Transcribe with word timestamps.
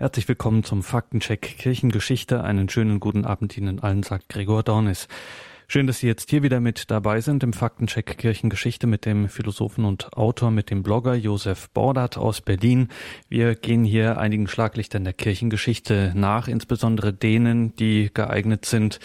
Herzlich 0.00 0.28
willkommen 0.28 0.64
zum 0.64 0.82
Faktencheck 0.82 1.42
Kirchengeschichte. 1.58 2.42
Einen 2.42 2.70
schönen 2.70 3.00
guten 3.00 3.26
Abend 3.26 3.54
Ihnen 3.58 3.80
allen, 3.80 4.02
sagt 4.02 4.30
Gregor 4.30 4.62
Dornis. 4.62 5.08
Schön, 5.68 5.86
dass 5.86 5.98
Sie 5.98 6.06
jetzt 6.06 6.30
hier 6.30 6.42
wieder 6.42 6.58
mit 6.58 6.90
dabei 6.90 7.20
sind 7.20 7.42
im 7.42 7.52
Faktencheck 7.52 8.16
Kirchengeschichte 8.16 8.86
mit 8.86 9.04
dem 9.04 9.28
Philosophen 9.28 9.84
und 9.84 10.14
Autor, 10.14 10.52
mit 10.52 10.70
dem 10.70 10.82
Blogger 10.82 11.14
Josef 11.14 11.68
Bordert 11.68 12.16
aus 12.16 12.40
Berlin. 12.40 12.88
Wir 13.28 13.54
gehen 13.54 13.84
hier 13.84 14.16
einigen 14.16 14.48
Schlaglichtern 14.48 15.04
der 15.04 15.12
Kirchengeschichte 15.12 16.14
nach, 16.16 16.48
insbesondere 16.48 17.12
denen, 17.12 17.76
die 17.76 18.08
geeignet 18.14 18.64
sind, 18.64 19.00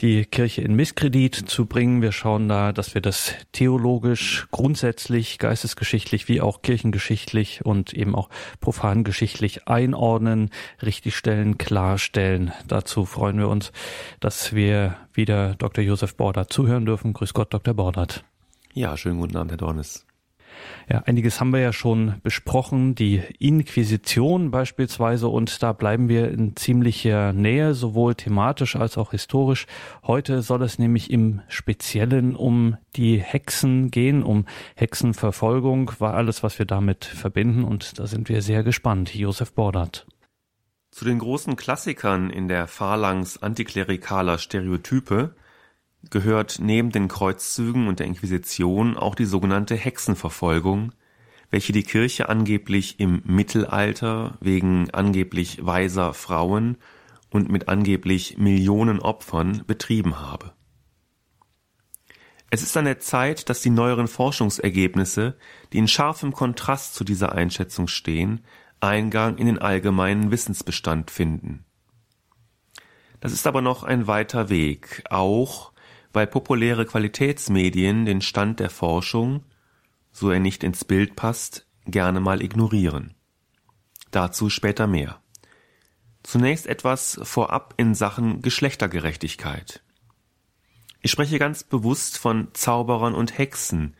die 0.00 0.24
Kirche 0.24 0.62
in 0.62 0.74
Misskredit 0.74 1.34
zu 1.34 1.66
bringen. 1.66 2.02
Wir 2.02 2.12
schauen 2.12 2.48
da, 2.48 2.72
dass 2.72 2.94
wir 2.94 3.00
das 3.00 3.34
theologisch, 3.52 4.46
grundsätzlich, 4.50 5.38
geistesgeschichtlich 5.38 6.28
wie 6.28 6.40
auch 6.40 6.62
kirchengeschichtlich 6.62 7.64
und 7.64 7.92
eben 7.92 8.14
auch 8.14 8.30
profangeschichtlich 8.60 9.66
einordnen, 9.66 10.50
richtigstellen, 10.82 11.58
klarstellen. 11.58 12.52
Dazu 12.66 13.04
freuen 13.04 13.38
wir 13.38 13.48
uns, 13.48 13.72
dass 14.20 14.54
wir 14.54 14.96
wieder 15.12 15.54
Dr. 15.56 15.82
Josef 15.82 16.16
Bordert 16.16 16.52
zuhören 16.52 16.86
dürfen. 16.86 17.12
Grüß 17.12 17.34
Gott, 17.34 17.52
Dr. 17.52 17.74
Bordert. 17.74 18.24
Ja, 18.72 18.96
schönen 18.96 19.18
guten 19.18 19.36
Abend, 19.36 19.52
Herr 19.52 19.58
Dornes. 19.58 20.07
Ja, 20.88 21.00
einiges 21.00 21.40
haben 21.40 21.52
wir 21.52 21.60
ja 21.60 21.72
schon 21.72 22.14
besprochen, 22.22 22.94
die 22.94 23.22
Inquisition 23.38 24.50
beispielsweise, 24.50 25.28
und 25.28 25.62
da 25.62 25.72
bleiben 25.72 26.08
wir 26.08 26.30
in 26.30 26.56
ziemlicher 26.56 27.32
Nähe, 27.32 27.74
sowohl 27.74 28.14
thematisch 28.14 28.76
als 28.76 28.96
auch 28.96 29.10
historisch. 29.10 29.66
Heute 30.02 30.42
soll 30.42 30.62
es 30.62 30.78
nämlich 30.78 31.10
im 31.10 31.42
Speziellen 31.48 32.34
um 32.36 32.76
die 32.96 33.18
Hexen 33.18 33.90
gehen, 33.90 34.22
um 34.22 34.46
Hexenverfolgung, 34.76 35.92
war 35.98 36.14
alles, 36.14 36.42
was 36.42 36.58
wir 36.58 36.66
damit 36.66 37.04
verbinden, 37.04 37.64
und 37.64 37.98
da 37.98 38.06
sind 38.06 38.28
wir 38.28 38.42
sehr 38.42 38.62
gespannt. 38.62 39.14
Josef 39.14 39.52
Bordert. 39.52 40.06
Zu 40.90 41.04
den 41.04 41.18
großen 41.18 41.56
Klassikern 41.56 42.30
in 42.30 42.48
der 42.48 42.66
Phalanx 42.66 43.36
antiklerikaler 43.36 44.38
Stereotype 44.38 45.34
gehört 46.10 46.58
neben 46.60 46.90
den 46.90 47.08
Kreuzzügen 47.08 47.88
und 47.88 47.98
der 47.98 48.06
Inquisition 48.06 48.96
auch 48.96 49.14
die 49.14 49.24
sogenannte 49.24 49.74
Hexenverfolgung, 49.74 50.92
welche 51.50 51.72
die 51.72 51.82
Kirche 51.82 52.28
angeblich 52.28 53.00
im 53.00 53.22
Mittelalter 53.24 54.36
wegen 54.40 54.90
angeblich 54.90 55.64
weiser 55.64 56.14
Frauen 56.14 56.76
und 57.30 57.50
mit 57.50 57.68
angeblich 57.68 58.38
Millionen 58.38 59.00
Opfern 59.00 59.62
betrieben 59.66 60.20
habe. 60.20 60.52
Es 62.50 62.62
ist 62.62 62.76
an 62.76 62.86
der 62.86 62.98
Zeit, 62.98 63.50
dass 63.50 63.60
die 63.60 63.70
neueren 63.70 64.08
Forschungsergebnisse, 64.08 65.36
die 65.72 65.78
in 65.78 65.88
scharfem 65.88 66.32
Kontrast 66.32 66.94
zu 66.94 67.04
dieser 67.04 67.32
Einschätzung 67.32 67.88
stehen, 67.88 68.40
Eingang 68.80 69.36
in 69.36 69.46
den 69.46 69.58
allgemeinen 69.58 70.30
Wissensbestand 70.30 71.10
finden. 71.10 71.64
Das 73.20 73.32
ist 73.32 73.46
aber 73.46 73.60
noch 73.60 73.82
ein 73.82 74.06
weiter 74.06 74.48
Weg, 74.48 75.02
auch 75.10 75.72
weil 76.12 76.26
populäre 76.26 76.86
Qualitätsmedien 76.86 78.04
den 78.04 78.20
Stand 78.20 78.60
der 78.60 78.70
Forschung, 78.70 79.44
so 80.12 80.30
er 80.30 80.40
nicht 80.40 80.64
ins 80.64 80.84
Bild 80.84 81.16
passt, 81.16 81.66
gerne 81.86 82.20
mal 82.20 82.42
ignorieren. 82.42 83.14
Dazu 84.10 84.50
später 84.50 84.86
mehr. 84.86 85.20
Zunächst 86.22 86.66
etwas 86.66 87.20
vorab 87.22 87.74
in 87.76 87.94
Sachen 87.94 88.42
Geschlechtergerechtigkeit. 88.42 89.82
Ich 91.00 91.10
spreche 91.10 91.38
ganz 91.38 91.62
bewusst 91.62 92.18
von 92.18 92.48
Zauberern 92.54 93.14
und 93.14 93.38
Hexen, 93.38 93.94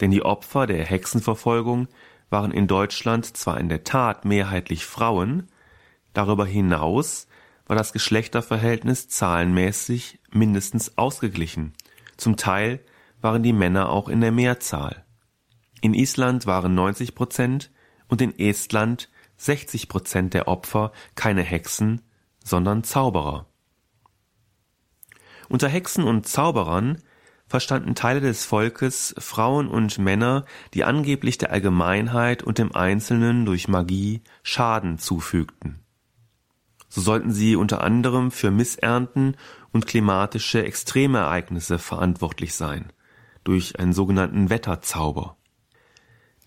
denn 0.00 0.10
die 0.10 0.22
Opfer 0.22 0.66
der 0.66 0.84
Hexenverfolgung 0.84 1.88
waren 2.30 2.52
in 2.52 2.66
Deutschland 2.66 3.36
zwar 3.36 3.58
in 3.58 3.68
der 3.68 3.84
Tat 3.84 4.24
mehrheitlich 4.24 4.84
Frauen, 4.84 5.48
darüber 6.12 6.46
hinaus 6.46 7.26
war 7.68 7.76
das 7.76 7.92
Geschlechterverhältnis 7.92 9.08
zahlenmäßig 9.08 10.18
mindestens 10.32 10.98
ausgeglichen. 10.98 11.74
Zum 12.16 12.36
Teil 12.36 12.80
waren 13.20 13.42
die 13.42 13.52
Männer 13.52 13.90
auch 13.90 14.08
in 14.08 14.20
der 14.20 14.32
Mehrzahl. 14.32 15.04
In 15.80 15.94
Island 15.94 16.46
waren 16.46 16.74
90 16.74 17.14
Prozent 17.14 17.70
und 18.08 18.20
in 18.20 18.36
Estland 18.36 19.10
60 19.36 19.88
Prozent 19.88 20.34
der 20.34 20.48
Opfer 20.48 20.92
keine 21.14 21.42
Hexen, 21.42 22.00
sondern 22.42 22.82
Zauberer. 22.82 23.46
Unter 25.48 25.68
Hexen 25.68 26.04
und 26.04 26.26
Zauberern 26.26 27.02
verstanden 27.46 27.94
Teile 27.94 28.20
des 28.20 28.44
Volkes 28.44 29.14
Frauen 29.18 29.68
und 29.68 29.98
Männer, 29.98 30.44
die 30.74 30.84
angeblich 30.84 31.38
der 31.38 31.52
Allgemeinheit 31.52 32.42
und 32.42 32.58
dem 32.58 32.74
Einzelnen 32.74 33.46
durch 33.46 33.68
Magie 33.68 34.22
Schaden 34.42 34.98
zufügten. 34.98 35.80
So 36.98 37.04
sollten 37.04 37.30
sie 37.30 37.54
unter 37.54 37.84
anderem 37.84 38.32
für 38.32 38.50
Missernten 38.50 39.36
und 39.70 39.86
klimatische 39.86 40.64
Extremereignisse 40.64 41.78
verantwortlich 41.78 42.54
sein, 42.54 42.92
durch 43.44 43.78
einen 43.78 43.92
sogenannten 43.92 44.50
Wetterzauber. 44.50 45.36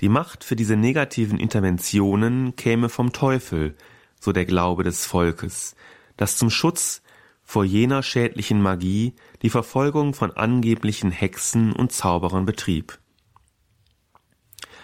Die 0.02 0.10
Macht 0.10 0.44
für 0.44 0.58
diese 0.58 0.76
negativen 0.76 1.40
Interventionen 1.40 2.58
käme 2.58 2.90
vom 2.90 3.14
Teufel, 3.14 3.78
so 4.20 4.34
der 4.34 4.44
Glaube 4.44 4.84
des 4.84 5.06
Volkes, 5.06 5.78
das 6.18 6.36
zum 6.36 6.50
Schutz 6.50 7.02
vor 7.44 7.64
jener 7.64 8.04
schädlichen 8.04 8.62
Magie 8.62 9.16
die 9.44 9.50
Verfolgung 9.50 10.14
von 10.14 10.32
angeblichen 10.32 11.12
Hexen 11.12 11.72
und 11.72 11.94
Zauberern 11.94 12.44
betrieb. 12.44 13.00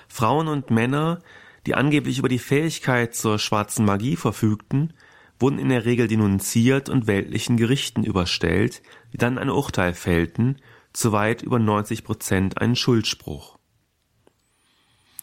Frauen 0.08 0.48
und 0.48 0.72
Männer, 0.72 1.20
die 1.66 1.76
angeblich 1.76 2.20
über 2.20 2.30
die 2.30 2.40
Fähigkeit 2.40 3.14
zur 3.14 3.38
schwarzen 3.38 3.84
Magie 3.84 4.16
verfügten, 4.16 4.94
wurden 5.40 5.60
in 5.60 5.70
der 5.70 5.86
Regel 5.86 6.08
denunziert 6.08 6.90
und 6.90 7.08
weltlichen 7.08 7.58
Gerichten 7.58 8.04
überstellt, 8.04 8.82
die 9.14 9.18
dann 9.18 9.38
ein 9.38 9.50
Urteil 9.50 9.94
fällten, 9.94 10.58
zu 10.94 11.12
weit 11.12 11.44
über 11.44 11.60
90 11.60 12.04
Prozent 12.04 12.60
einen 12.60 12.76
Schuldspruch. 12.76 13.58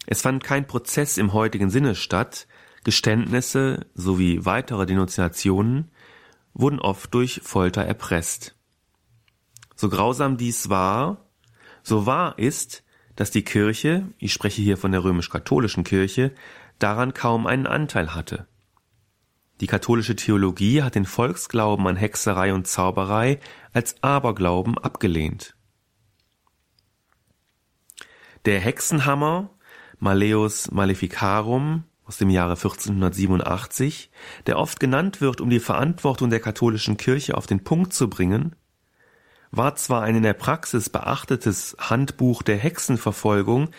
Es 0.07 0.23
fand 0.23 0.45
kein 0.45 0.67
Prozess 0.67 1.19
im 1.19 1.33
heutigen 1.33 1.71
Sinne 1.71 1.95
statt, 1.95 2.47
Geständnisse 2.85 3.87
sowie 3.95 4.45
weitere 4.45 4.85
Denunziationen 4.87 5.91
wurden 6.53 6.79
oft 6.79 7.13
durch 7.15 7.41
Folter 7.43 7.83
erpresst. 7.83 8.55
So 9.75 9.89
grausam 9.89 10.37
dies 10.37 10.69
war, 10.69 11.27
so 11.83 12.07
wahr 12.07 12.39
ist, 12.39 12.85
dass 13.17 13.31
die 13.31 13.43
Kirche, 13.43 14.07
ich 14.19 14.33
spreche 14.33 14.63
hier 14.63 14.77
von 14.77 14.93
der 14.93 15.03
römisch-katholischen 15.03 15.85
Kirche, 15.85 16.33
daran 16.79 17.15
kaum 17.15 17.47
einen 17.47 17.67
Anteil 17.67 18.15
hatte. 18.15 18.47
Die 19.61 19.67
katholische 19.67 20.17
Theologie 20.17 20.83
hat 20.83 20.95
den 20.95 21.05
Volksglauben 21.05 21.87
an 21.87 21.97
Hexerei 21.97 22.53
und 22.53 22.67
Zauberei 22.67 23.39
als 23.73 24.03
Aberglauben 24.03 24.79
abgelehnt. 24.79 25.55
Der 28.45 28.61
Hexenhammer 28.61 29.51
Malleus 29.99 30.71
Maleficarum 30.71 31.85
aus 32.05 32.19
dem 32.19 32.31
Jahre 32.31 32.57
1487, 32.57 34.11
der 34.47 34.59
oft 34.59 34.79
genannt 34.81 35.21
wird, 35.21 35.41
um 35.41 35.49
die 35.49 35.61
Verantwortung 35.61 36.31
der 36.31 36.41
katholischen 36.41 36.97
Kirche 36.97 37.37
auf 37.37 37.47
den 37.47 37.65
Punkt 37.65 37.95
zu 37.95 38.11
bringen, 38.11 38.57
war 39.51 39.77
zwar 39.77 40.03
ein 40.03 40.17
in 40.17 40.23
der 40.25 40.35
Praxis 40.35 40.91
beachtetes 40.91 41.77
Handbuch 41.79 42.43
der 42.43 42.57
Hexenverfolgung, 42.57 43.71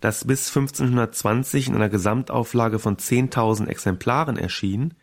das 0.00 0.24
bis 0.26 0.48
1520 0.48 1.68
in 1.68 1.74
einer 1.74 1.88
Gesamtauflage 1.88 2.78
von 2.78 2.96
10.000 2.96 3.66
Exemplaren 3.66 4.36
erschien, 4.36 4.94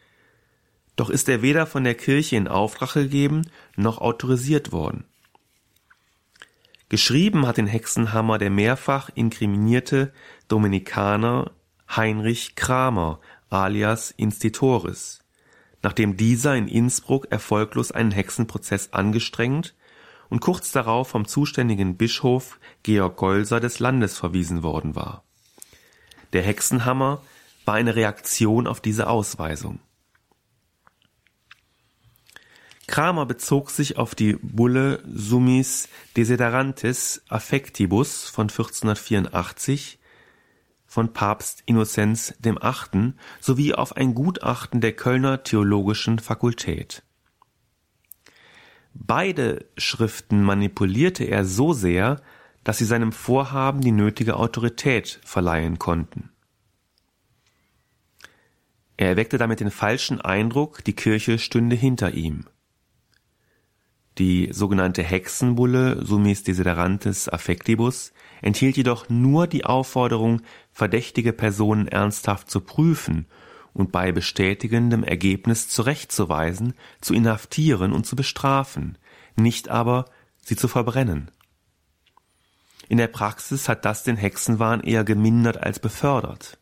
doch 0.95 1.09
ist 1.09 1.29
er 1.29 1.41
weder 1.41 1.65
von 1.65 1.83
der 1.83 1.95
Kirche 1.95 2.35
in 2.35 2.47
Auftrag 2.47 2.93
gegeben 2.93 3.43
noch 3.75 3.99
autorisiert 3.99 4.71
worden. 4.71 5.05
Geschrieben 6.89 7.47
hat 7.47 7.57
den 7.57 7.67
Hexenhammer 7.67 8.37
der 8.37 8.49
mehrfach 8.49 9.09
inkriminierte 9.15 10.11
Dominikaner 10.49 11.51
Heinrich 11.95 12.55
Kramer 12.55 13.19
alias 13.49 14.11
Institoris, 14.11 15.19
nachdem 15.81 16.17
dieser 16.17 16.55
in 16.55 16.67
Innsbruck 16.67 17.31
erfolglos 17.31 17.91
einen 17.91 18.11
Hexenprozess 18.11 18.91
angestrengt 18.91 19.73
und 20.29 20.39
kurz 20.39 20.71
darauf 20.71 21.09
vom 21.09 21.27
zuständigen 21.27 21.97
Bischof 21.97 22.59
Georg 22.83 23.17
Golser 23.17 23.59
des 23.59 23.79
Landes 23.79 24.17
verwiesen 24.17 24.63
worden 24.63 24.95
war. 24.95 25.23
Der 26.33 26.43
Hexenhammer 26.43 27.21
war 27.65 27.75
eine 27.75 27.95
Reaktion 27.95 28.67
auf 28.67 28.81
diese 28.81 29.07
Ausweisung. 29.07 29.79
Kramer 32.91 33.25
bezog 33.25 33.71
sich 33.71 33.97
auf 33.97 34.15
die 34.15 34.33
Bulle 34.41 35.01
Summis 35.07 35.87
Desiderantis 36.17 37.23
Affectibus 37.29 38.25
von 38.25 38.49
1484 38.49 39.97
von 40.87 41.13
Papst 41.13 41.63
Innozenz 41.65 42.33
VIII. 42.43 43.13
sowie 43.39 43.73
auf 43.73 43.95
ein 43.95 44.13
Gutachten 44.13 44.81
der 44.81 44.91
Kölner 44.91 45.43
Theologischen 45.43 46.19
Fakultät. 46.19 47.03
Beide 48.93 49.67
Schriften 49.77 50.43
manipulierte 50.43 51.23
er 51.23 51.45
so 51.45 51.71
sehr, 51.71 52.21
dass 52.65 52.79
sie 52.79 52.85
seinem 52.85 53.13
Vorhaben 53.13 53.79
die 53.79 53.93
nötige 53.93 54.35
Autorität 54.35 55.21
verleihen 55.23 55.79
konnten. 55.79 56.29
Er 58.97 59.07
erweckte 59.07 59.37
damit 59.37 59.61
den 59.61 59.71
falschen 59.71 60.19
Eindruck, 60.19 60.83
die 60.83 60.93
Kirche 60.93 61.39
stünde 61.39 61.77
hinter 61.77 62.13
ihm. 62.13 62.47
Die 64.17 64.49
sogenannte 64.51 65.03
Hexenbulle 65.03 66.05
Sumis 66.05 66.43
Desiderantes 66.43 67.29
Affectibus 67.29 68.11
enthielt 68.41 68.75
jedoch 68.75 69.09
nur 69.09 69.47
die 69.47 69.65
Aufforderung, 69.65 70.41
verdächtige 70.71 71.31
Personen 71.31 71.87
ernsthaft 71.87 72.51
zu 72.51 72.59
prüfen 72.59 73.25
und 73.73 73.91
bei 73.91 74.11
bestätigendem 74.11 75.03
Ergebnis 75.03 75.69
zurechtzuweisen, 75.69 76.73
zu 76.99 77.13
inhaftieren 77.13 77.93
und 77.93 78.05
zu 78.05 78.17
bestrafen, 78.17 78.97
nicht 79.37 79.69
aber 79.69 80.05
sie 80.43 80.57
zu 80.57 80.67
verbrennen. 80.67 81.31
In 82.89 82.97
der 82.97 83.07
Praxis 83.07 83.69
hat 83.69 83.85
das 83.85 84.03
den 84.03 84.17
Hexenwahn 84.17 84.81
eher 84.81 85.05
gemindert 85.05 85.55
als 85.63 85.79
befördert. 85.79 86.57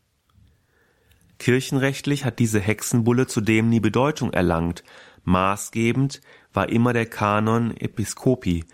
Kirchenrechtlich 1.40 2.26
hat 2.26 2.38
diese 2.38 2.60
Hexenbulle 2.60 3.26
zudem 3.26 3.70
nie 3.70 3.80
Bedeutung 3.80 4.32
erlangt, 4.34 4.84
maßgebend 5.24 6.22
war 6.54 6.70
immer 6.70 6.94
der 6.94 7.06
Kanon 7.06 7.76
Episcopi, 7.78 8.66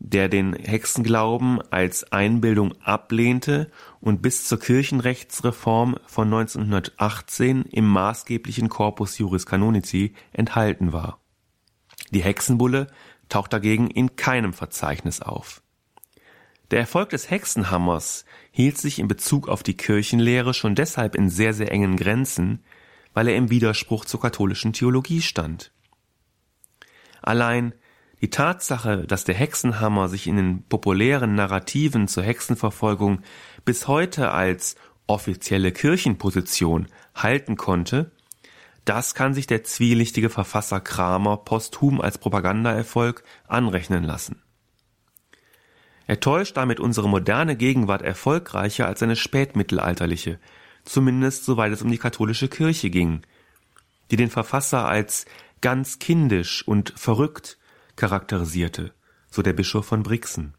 der 0.00 0.28
den 0.28 0.54
Hexenglauben 0.54 1.60
als 1.70 2.12
Einbildung 2.12 2.74
ablehnte 2.82 3.70
und 4.00 4.22
bis 4.22 4.46
zur 4.46 4.60
Kirchenrechtsreform 4.60 5.96
von 6.06 6.32
1918 6.32 7.62
im 7.62 7.86
maßgeblichen 7.88 8.68
Corpus 8.68 9.18
Juris 9.18 9.46
Canonici 9.46 10.14
enthalten 10.32 10.92
war. 10.92 11.20
Die 12.10 12.22
Hexenbulle 12.22 12.86
taucht 13.28 13.52
dagegen 13.52 13.90
in 13.90 14.16
keinem 14.16 14.52
Verzeichnis 14.52 15.20
auf. 15.20 15.62
Der 16.70 16.80
Erfolg 16.80 17.10
des 17.10 17.30
Hexenhammers 17.30 18.24
hielt 18.50 18.78
sich 18.78 18.98
in 18.98 19.08
Bezug 19.08 19.48
auf 19.48 19.62
die 19.62 19.76
Kirchenlehre 19.76 20.54
schon 20.54 20.74
deshalb 20.74 21.14
in 21.14 21.28
sehr, 21.28 21.54
sehr 21.54 21.72
engen 21.72 21.96
Grenzen, 21.96 22.62
weil 23.14 23.28
er 23.28 23.36
im 23.36 23.50
Widerspruch 23.50 24.04
zur 24.04 24.20
katholischen 24.20 24.72
Theologie 24.72 25.22
stand. 25.22 25.72
Allein 27.22 27.74
die 28.20 28.30
Tatsache, 28.30 29.04
dass 29.06 29.24
der 29.24 29.34
Hexenhammer 29.34 30.08
sich 30.08 30.26
in 30.26 30.36
den 30.36 30.62
populären 30.64 31.34
Narrativen 31.34 32.08
zur 32.08 32.24
Hexenverfolgung 32.24 33.20
bis 33.64 33.86
heute 33.86 34.32
als 34.32 34.76
offizielle 35.06 35.72
Kirchenposition 35.72 36.88
halten 37.14 37.56
konnte, 37.56 38.10
das 38.84 39.14
kann 39.14 39.34
sich 39.34 39.46
der 39.46 39.64
zwielichtige 39.64 40.30
Verfasser 40.30 40.80
Kramer 40.80 41.36
posthum 41.36 42.00
als 42.00 42.18
Propagandaerfolg 42.18 43.22
anrechnen 43.46 44.02
lassen. 44.02 44.42
Er 46.06 46.20
täuscht 46.20 46.56
damit 46.56 46.80
unsere 46.80 47.06
moderne 47.06 47.54
Gegenwart 47.54 48.00
erfolgreicher 48.00 48.86
als 48.86 49.00
seine 49.00 49.14
spätmittelalterliche, 49.14 50.40
zumindest 50.84 51.44
soweit 51.44 51.70
es 51.70 51.82
um 51.82 51.90
die 51.90 51.98
katholische 51.98 52.48
Kirche 52.48 52.88
ging, 52.88 53.20
die 54.10 54.16
den 54.16 54.30
Verfasser 54.30 54.88
als 54.88 55.26
ganz 55.60 55.98
kindisch 55.98 56.66
und 56.66 56.92
verrückt 56.96 57.58
charakterisierte, 57.96 58.92
so 59.30 59.42
der 59.42 59.52
Bischof 59.52 59.86
von 59.86 60.02
Brixen, 60.02 60.54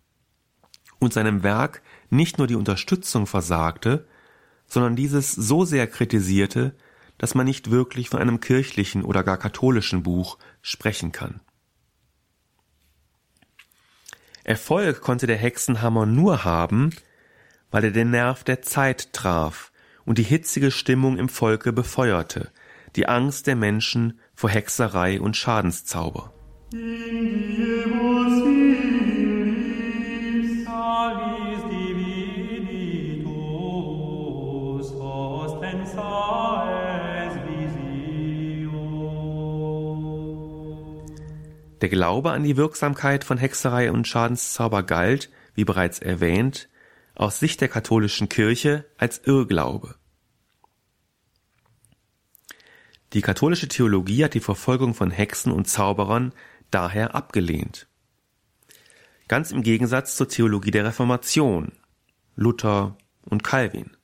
und 0.99 1.13
seinem 1.13 1.43
Werk 1.43 1.81
nicht 2.09 2.37
nur 2.37 2.47
die 2.47 2.55
Unterstützung 2.55 3.25
versagte, 3.25 4.05
sondern 4.67 4.95
dieses 4.95 5.31
so 5.33 5.65
sehr 5.65 5.87
kritisierte, 5.87 6.75
dass 7.17 7.35
man 7.35 7.45
nicht 7.45 7.71
wirklich 7.71 8.09
von 8.09 8.19
einem 8.21 8.39
kirchlichen 8.39 9.03
oder 9.03 9.23
gar 9.23 9.37
katholischen 9.37 10.03
Buch 10.03 10.37
sprechen 10.61 11.11
kann. 11.11 11.41
Erfolg 14.43 15.01
konnte 15.01 15.27
der 15.27 15.37
Hexenhammer 15.37 16.05
nur 16.05 16.43
haben, 16.43 16.91
weil 17.71 17.83
er 17.83 17.91
den 17.91 18.11
Nerv 18.11 18.43
der 18.43 18.61
Zeit 18.61 19.13
traf 19.13 19.71
und 20.05 20.17
die 20.17 20.23
hitzige 20.23 20.71
Stimmung 20.71 21.17
im 21.17 21.29
Volke 21.29 21.71
befeuerte, 21.71 22.51
die 22.95 23.07
Angst 23.07 23.47
der 23.47 23.55
Menschen 23.55 24.19
vor 24.39 24.49
Hexerei 24.49 25.19
und 25.19 25.35
Schadenszauber. 25.35 26.31
Der 41.81 41.89
Glaube 41.89 42.31
an 42.31 42.43
die 42.43 42.55
Wirksamkeit 42.55 43.25
von 43.25 43.37
Hexerei 43.37 43.91
und 43.91 44.07
Schadenszauber 44.07 44.83
galt, 44.83 45.29
wie 45.53 45.65
bereits 45.65 45.99
erwähnt, 45.99 46.69
aus 47.13 47.41
Sicht 47.41 47.59
der 47.59 47.67
katholischen 47.67 48.29
Kirche 48.29 48.85
als 48.97 49.19
Irrglaube. 49.25 49.95
Die 53.13 53.21
katholische 53.21 53.67
Theologie 53.67 54.23
hat 54.23 54.35
die 54.35 54.39
Verfolgung 54.39 54.93
von 54.93 55.09
Hexen 55.09 55.51
und 55.51 55.67
Zauberern 55.67 56.31
daher 56.69 57.15
abgelehnt. 57.15 57.87
Ganz 59.27 59.51
im 59.51 59.63
Gegensatz 59.63 60.15
zur 60.15 60.27
Theologie 60.27 60.71
der 60.71 60.85
Reformation, 60.85 61.71
Luther 62.35 62.97
und 63.25 63.43
Calvin. 63.43 63.97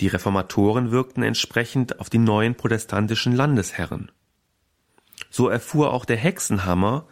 Die 0.00 0.08
Reformatoren 0.08 0.90
wirkten 0.90 1.22
entsprechend 1.22 2.00
auf 2.00 2.10
die 2.10 2.18
neuen 2.18 2.56
protestantischen 2.56 3.34
Landesherren. 3.34 4.10
So 5.30 5.48
erfuhr 5.48 5.92
auch 5.92 6.04
der 6.04 6.16
Hexenhammer, 6.16 7.06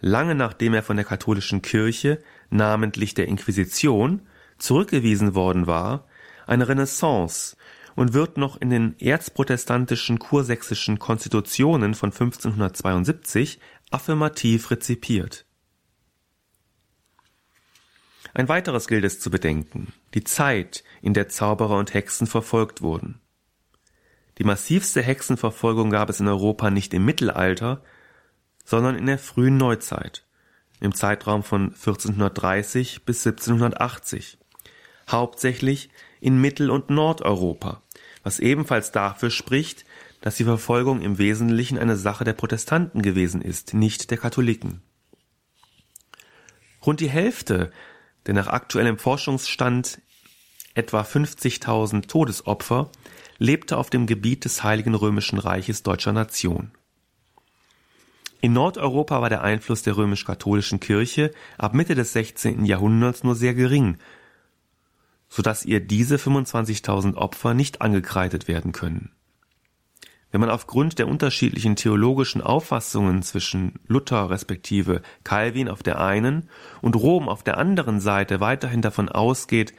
lange 0.00 0.34
nachdem 0.34 0.74
er 0.74 0.82
von 0.82 0.96
der 0.96 1.06
katholischen 1.06 1.62
Kirche, 1.62 2.22
namentlich 2.50 3.14
der 3.14 3.28
Inquisition, 3.28 4.26
zurückgewiesen 4.58 5.34
worden 5.34 5.66
war, 5.66 6.06
eine 6.46 6.68
Renaissance 6.68 7.56
und 7.96 8.12
wird 8.12 8.36
noch 8.36 8.60
in 8.60 8.70
den 8.70 8.98
erzprotestantischen 9.00 10.18
kursächsischen 10.18 10.98
Konstitutionen 10.98 11.94
von 11.94 12.12
1572 12.12 13.58
affirmativ 13.90 14.70
rezipiert. 14.70 15.46
Ein 18.34 18.48
weiteres 18.50 18.86
gilt 18.86 19.04
es 19.04 19.18
zu 19.18 19.30
bedenken, 19.30 19.94
die 20.12 20.22
Zeit, 20.22 20.84
in 21.00 21.14
der 21.14 21.28
Zauberer 21.28 21.78
und 21.78 21.94
Hexen 21.94 22.26
verfolgt 22.26 22.82
wurden. 22.82 23.22
Die 24.36 24.44
massivste 24.44 25.00
Hexenverfolgung 25.00 25.88
gab 25.88 26.10
es 26.10 26.20
in 26.20 26.28
Europa 26.28 26.70
nicht 26.70 26.92
im 26.92 27.06
Mittelalter, 27.06 27.82
sondern 28.62 28.96
in 28.96 29.06
der 29.06 29.18
frühen 29.18 29.56
Neuzeit, 29.56 30.26
im 30.80 30.94
Zeitraum 30.94 31.42
von 31.42 31.68
1430 31.70 33.06
bis 33.06 33.26
1780, 33.26 34.36
hauptsächlich 35.10 35.88
in 36.20 36.38
Mittel- 36.38 36.70
und 36.70 36.90
Nordeuropa, 36.90 37.82
was 38.26 38.40
ebenfalls 38.40 38.90
dafür 38.90 39.30
spricht, 39.30 39.84
dass 40.20 40.34
die 40.34 40.42
Verfolgung 40.42 41.00
im 41.00 41.16
Wesentlichen 41.16 41.78
eine 41.78 41.96
Sache 41.96 42.24
der 42.24 42.32
Protestanten 42.32 43.00
gewesen 43.00 43.40
ist, 43.40 43.72
nicht 43.72 44.10
der 44.10 44.18
Katholiken. 44.18 44.82
Rund 46.84 46.98
die 46.98 47.08
Hälfte 47.08 47.70
der 48.26 48.34
nach 48.34 48.48
aktuellem 48.48 48.98
Forschungsstand 48.98 50.00
etwa 50.74 51.02
50.000 51.02 52.08
Todesopfer 52.08 52.90
lebte 53.38 53.76
auf 53.76 53.90
dem 53.90 54.06
Gebiet 54.06 54.44
des 54.44 54.64
Heiligen 54.64 54.96
Römischen 54.96 55.38
Reiches 55.38 55.84
deutscher 55.84 56.12
Nation. 56.12 56.72
In 58.40 58.54
Nordeuropa 58.54 59.22
war 59.22 59.28
der 59.28 59.42
Einfluss 59.42 59.84
der 59.84 59.96
römisch-katholischen 59.96 60.80
Kirche 60.80 61.30
ab 61.58 61.74
Mitte 61.74 61.94
des 61.94 62.12
16. 62.12 62.64
Jahrhunderts 62.64 63.22
nur 63.22 63.36
sehr 63.36 63.54
gering, 63.54 63.98
so 65.36 65.42
dass 65.42 65.66
ihr 65.66 65.80
diese 65.80 66.16
25.000 66.16 67.14
Opfer 67.14 67.52
nicht 67.52 67.82
angekreidet 67.82 68.48
werden 68.48 68.72
können. 68.72 69.10
Wenn 70.30 70.40
man 70.40 70.48
aufgrund 70.48 70.98
der 70.98 71.08
unterschiedlichen 71.08 71.76
theologischen 71.76 72.40
Auffassungen 72.40 73.22
zwischen 73.22 73.74
Luther 73.86 74.30
respektive 74.30 75.02
Calvin 75.24 75.68
auf 75.68 75.82
der 75.82 76.00
einen 76.00 76.48
und 76.80 76.96
Rom 76.96 77.28
auf 77.28 77.42
der 77.42 77.58
anderen 77.58 78.00
Seite 78.00 78.40
weiterhin 78.40 78.80
davon 78.80 79.10
ausgeht, 79.10 79.74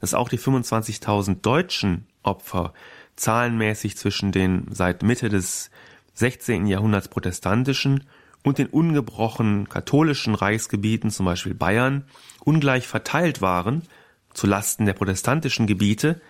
dass 0.00 0.14
auch 0.14 0.30
die 0.30 0.38
25.000 0.38 1.42
deutschen 1.42 2.06
Opfer 2.22 2.72
zahlenmäßig 3.14 3.98
zwischen 3.98 4.32
den 4.32 4.64
seit 4.70 5.02
Mitte 5.02 5.28
des 5.28 5.70
16. 6.14 6.66
Jahrhunderts 6.66 7.08
protestantischen 7.08 8.04
und 8.42 8.56
den 8.56 8.68
ungebrochen 8.68 9.68
katholischen 9.68 10.34
Reichsgebieten, 10.34 11.10
zum 11.10 11.26
Beispiel 11.26 11.54
Bayern, 11.54 12.06
ungleich 12.44 12.88
verteilt 12.88 13.42
waren, 13.42 13.82
zu 14.34 14.46
Lasten 14.46 14.86
der 14.86 14.94
protestantischen 14.94 15.66
Gebiete, 15.66 16.20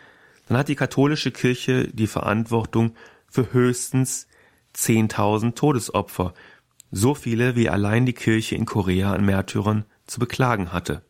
dann 0.48 0.56
hat 0.58 0.68
die 0.68 0.74
katholische 0.74 1.30
Kirche 1.30 1.88
die 1.88 2.06
Verantwortung 2.06 2.94
für 3.28 3.52
höchstens 3.52 4.26
10.000 4.76 5.54
Todesopfer, 5.54 6.34
so 6.90 7.14
viele 7.14 7.56
wie 7.56 7.68
allein 7.68 8.06
die 8.06 8.12
Kirche 8.12 8.56
in 8.56 8.66
Korea 8.66 9.12
an 9.12 9.24
Märtyrern 9.24 9.84
zu 10.06 10.18
beklagen 10.18 10.72
hatte. 10.72 11.02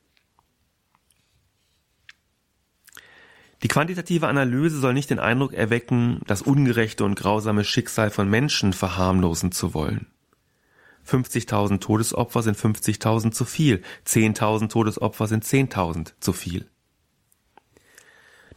Die 3.63 3.69
quantitative 3.69 4.27
Analyse 4.27 4.81
soll 4.81 4.93
nicht 4.93 5.11
den 5.11 5.21
Eindruck 5.21 5.53
erwecken, 5.53 6.21
das 6.27 6.43
ungerechte 6.43 7.05
und 7.05 7.15
grausame 7.15 7.63
Schicksal 7.63 8.11
von 8.11 8.29
Menschen 8.29 8.73
verharmlosen 8.73 9.53
zu 9.53 9.73
wollen. 9.73 10.07
50.000 11.07 11.81
Todesopfer 11.81 12.43
sind 12.43 12.57
50.000 12.57 13.33
zu 13.33 13.45
viel, 13.45 13.83
10.000 14.07 14.69
Todesopfer 14.69 15.27
sind 15.27 15.45
10.000 15.45 16.13
zu 16.21 16.33
viel. 16.33 16.69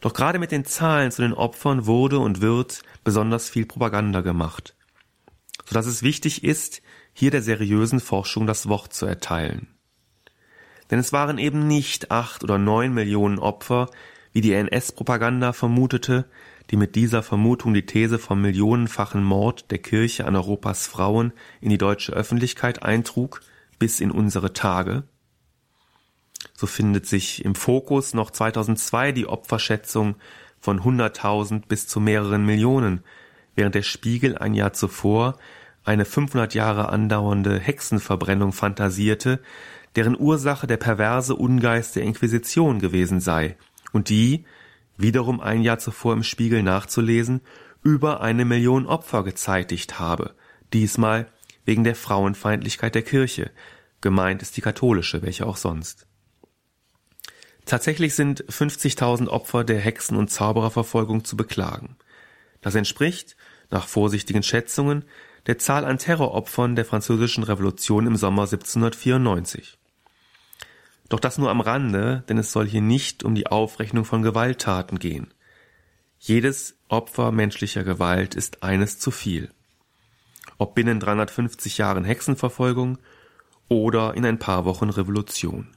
Doch 0.00 0.12
gerade 0.12 0.38
mit 0.38 0.52
den 0.52 0.64
Zahlen 0.64 1.10
zu 1.10 1.22
den 1.22 1.32
Opfern 1.32 1.86
wurde 1.86 2.18
und 2.18 2.40
wird 2.40 2.82
besonders 3.04 3.48
viel 3.48 3.66
Propaganda 3.66 4.20
gemacht, 4.20 4.76
sodass 5.64 5.86
es 5.86 6.02
wichtig 6.02 6.44
ist, 6.44 6.82
hier 7.12 7.30
der 7.30 7.42
seriösen 7.42 8.00
Forschung 8.00 8.46
das 8.46 8.68
Wort 8.68 8.92
zu 8.92 9.06
erteilen. 9.06 9.68
Denn 10.90 10.98
es 10.98 11.12
waren 11.12 11.38
eben 11.38 11.66
nicht 11.66 12.10
acht 12.10 12.44
oder 12.44 12.58
neun 12.58 12.92
Millionen 12.92 13.38
Opfer, 13.38 13.88
wie 14.32 14.42
die 14.42 14.52
NS-Propaganda 14.52 15.52
vermutete, 15.52 16.26
die 16.70 16.76
mit 16.76 16.94
dieser 16.94 17.22
Vermutung 17.22 17.74
die 17.74 17.86
These 17.86 18.18
vom 18.18 18.42
millionenfachen 18.42 19.24
Mord 19.24 19.70
der 19.70 19.78
Kirche 19.78 20.26
an 20.26 20.36
Europas 20.36 20.86
Frauen 20.86 21.32
in 21.60 21.70
die 21.70 21.78
deutsche 21.78 22.12
Öffentlichkeit 22.12 22.82
eintrug, 22.82 23.40
bis 23.78 24.00
in 24.00 24.10
unsere 24.10 24.52
Tage. 24.52 25.04
So 26.54 26.66
findet 26.66 27.06
sich 27.06 27.44
im 27.44 27.54
Fokus 27.54 28.14
noch 28.14 28.30
2002 28.30 29.12
die 29.12 29.26
Opferschätzung 29.26 30.16
von 30.60 30.80
100.000 30.80 31.66
bis 31.66 31.86
zu 31.86 32.00
mehreren 32.00 32.44
Millionen, 32.44 33.02
während 33.54 33.74
der 33.74 33.82
Spiegel 33.82 34.38
ein 34.38 34.54
Jahr 34.54 34.72
zuvor 34.72 35.38
eine 35.84 36.04
500 36.04 36.54
Jahre 36.54 36.88
andauernde 36.88 37.60
Hexenverbrennung 37.60 38.52
fantasierte, 38.52 39.40
deren 39.94 40.18
Ursache 40.18 40.66
der 40.66 40.76
perverse 40.76 41.34
Ungeist 41.34 41.96
der 41.96 42.02
Inquisition 42.02 42.80
gewesen 42.80 43.20
sei 43.20 43.56
und 43.92 44.08
die, 44.08 44.44
wiederum 44.96 45.40
ein 45.40 45.62
Jahr 45.62 45.78
zuvor 45.78 46.12
im 46.12 46.22
Spiegel 46.22 46.62
nachzulesen, 46.62 47.40
über 47.82 48.20
eine 48.20 48.44
Million 48.44 48.86
Opfer 48.86 49.22
gezeitigt 49.22 49.98
habe, 50.00 50.34
diesmal 50.72 51.28
wegen 51.64 51.84
der 51.84 51.94
Frauenfeindlichkeit 51.94 52.94
der 52.94 53.02
Kirche, 53.02 53.50
gemeint 54.00 54.42
ist 54.42 54.56
die 54.56 54.60
katholische, 54.60 55.22
welche 55.22 55.46
auch 55.46 55.56
sonst. 55.56 56.06
Tatsächlich 57.66 58.14
sind 58.14 58.44
50.000 58.44 59.26
Opfer 59.26 59.64
der 59.64 59.80
Hexen- 59.80 60.16
und 60.16 60.30
Zaubererverfolgung 60.30 61.24
zu 61.24 61.36
beklagen. 61.36 61.96
Das 62.60 62.76
entspricht, 62.76 63.36
nach 63.70 63.88
vorsichtigen 63.88 64.44
Schätzungen, 64.44 65.04
der 65.46 65.58
Zahl 65.58 65.84
an 65.84 65.98
Terroropfern 65.98 66.76
der 66.76 66.84
französischen 66.84 67.42
Revolution 67.42 68.06
im 68.06 68.16
Sommer 68.16 68.42
1794. 68.42 69.78
Doch 71.08 71.20
das 71.20 71.38
nur 71.38 71.50
am 71.50 71.60
Rande, 71.60 72.24
denn 72.28 72.38
es 72.38 72.52
soll 72.52 72.66
hier 72.66 72.80
nicht 72.80 73.24
um 73.24 73.34
die 73.34 73.48
Aufrechnung 73.48 74.04
von 74.04 74.22
Gewalttaten 74.22 74.98
gehen. 74.98 75.34
Jedes 76.18 76.76
Opfer 76.88 77.32
menschlicher 77.32 77.84
Gewalt 77.84 78.34
ist 78.36 78.62
eines 78.62 78.98
zu 78.98 79.10
viel. 79.10 79.50
Ob 80.58 80.74
binnen 80.74 81.00
350 81.00 81.78
Jahren 81.78 82.04
Hexenverfolgung 82.04 82.98
oder 83.68 84.14
in 84.14 84.24
ein 84.24 84.38
paar 84.38 84.64
Wochen 84.64 84.90
Revolution. 84.90 85.75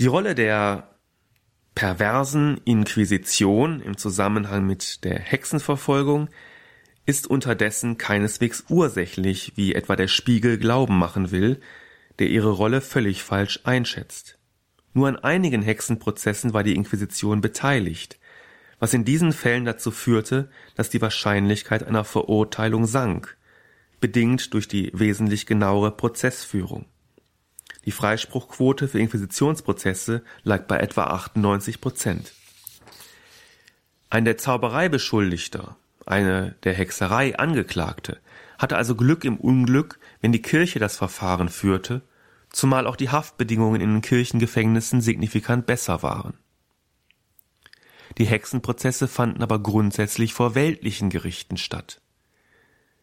Die 0.00 0.06
Rolle 0.06 0.34
der 0.34 0.90
perversen 1.76 2.60
Inquisition 2.64 3.80
im 3.80 3.96
Zusammenhang 3.96 4.66
mit 4.66 5.04
der 5.04 5.20
Hexenverfolgung 5.20 6.28
ist 7.06 7.28
unterdessen 7.28 7.96
keineswegs 7.96 8.64
ursächlich, 8.68 9.52
wie 9.54 9.72
etwa 9.72 9.94
der 9.94 10.08
Spiegel 10.08 10.58
glauben 10.58 10.98
machen 10.98 11.30
will, 11.30 11.60
der 12.18 12.28
ihre 12.28 12.50
Rolle 12.50 12.80
völlig 12.80 13.22
falsch 13.22 13.60
einschätzt. 13.62 14.36
Nur 14.94 15.06
an 15.06 15.16
einigen 15.16 15.62
Hexenprozessen 15.62 16.52
war 16.52 16.64
die 16.64 16.74
Inquisition 16.74 17.40
beteiligt, 17.40 18.18
was 18.80 18.94
in 18.94 19.04
diesen 19.04 19.32
Fällen 19.32 19.64
dazu 19.64 19.92
führte, 19.92 20.50
dass 20.74 20.90
die 20.90 21.02
Wahrscheinlichkeit 21.02 21.84
einer 21.84 22.04
Verurteilung 22.04 22.86
sank, 22.86 23.36
bedingt 24.00 24.54
durch 24.54 24.66
die 24.66 24.90
wesentlich 24.92 25.46
genauere 25.46 25.92
Prozessführung. 25.92 26.86
Die 27.84 27.92
Freispruchquote 27.92 28.88
für 28.88 28.98
Inquisitionsprozesse 28.98 30.22
lag 30.42 30.66
bei 30.66 30.78
etwa 30.78 31.04
98 31.04 31.80
Prozent. 31.80 32.32
Ein 34.10 34.24
der 34.24 34.38
Zauberei 34.38 34.88
Beschuldigter 34.88 35.76
eine 36.06 36.54
der 36.64 36.74
Hexerei 36.74 37.36
Angeklagte, 37.38 38.20
hatte 38.58 38.76
also 38.76 38.94
Glück 38.94 39.24
im 39.24 39.36
Unglück, 39.36 39.98
wenn 40.20 40.32
die 40.32 40.42
Kirche 40.42 40.78
das 40.78 40.96
Verfahren 40.96 41.48
führte, 41.48 42.02
zumal 42.50 42.86
auch 42.86 42.96
die 42.96 43.10
Haftbedingungen 43.10 43.80
in 43.80 43.92
den 43.94 44.02
Kirchengefängnissen 44.02 45.00
signifikant 45.00 45.66
besser 45.66 46.02
waren. 46.02 46.34
Die 48.18 48.26
Hexenprozesse 48.26 49.08
fanden 49.08 49.42
aber 49.42 49.58
grundsätzlich 49.58 50.34
vor 50.34 50.54
weltlichen 50.54 51.10
Gerichten 51.10 51.56
statt. 51.56 52.00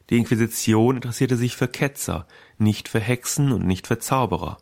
Die 0.09 0.17
Inquisition 0.17 0.95
interessierte 0.95 1.35
sich 1.35 1.55
für 1.55 1.67
Ketzer, 1.67 2.27
nicht 2.57 2.87
für 2.87 2.99
Hexen 2.99 3.51
und 3.51 3.65
nicht 3.65 3.87
für 3.87 3.99
Zauberer. 3.99 4.57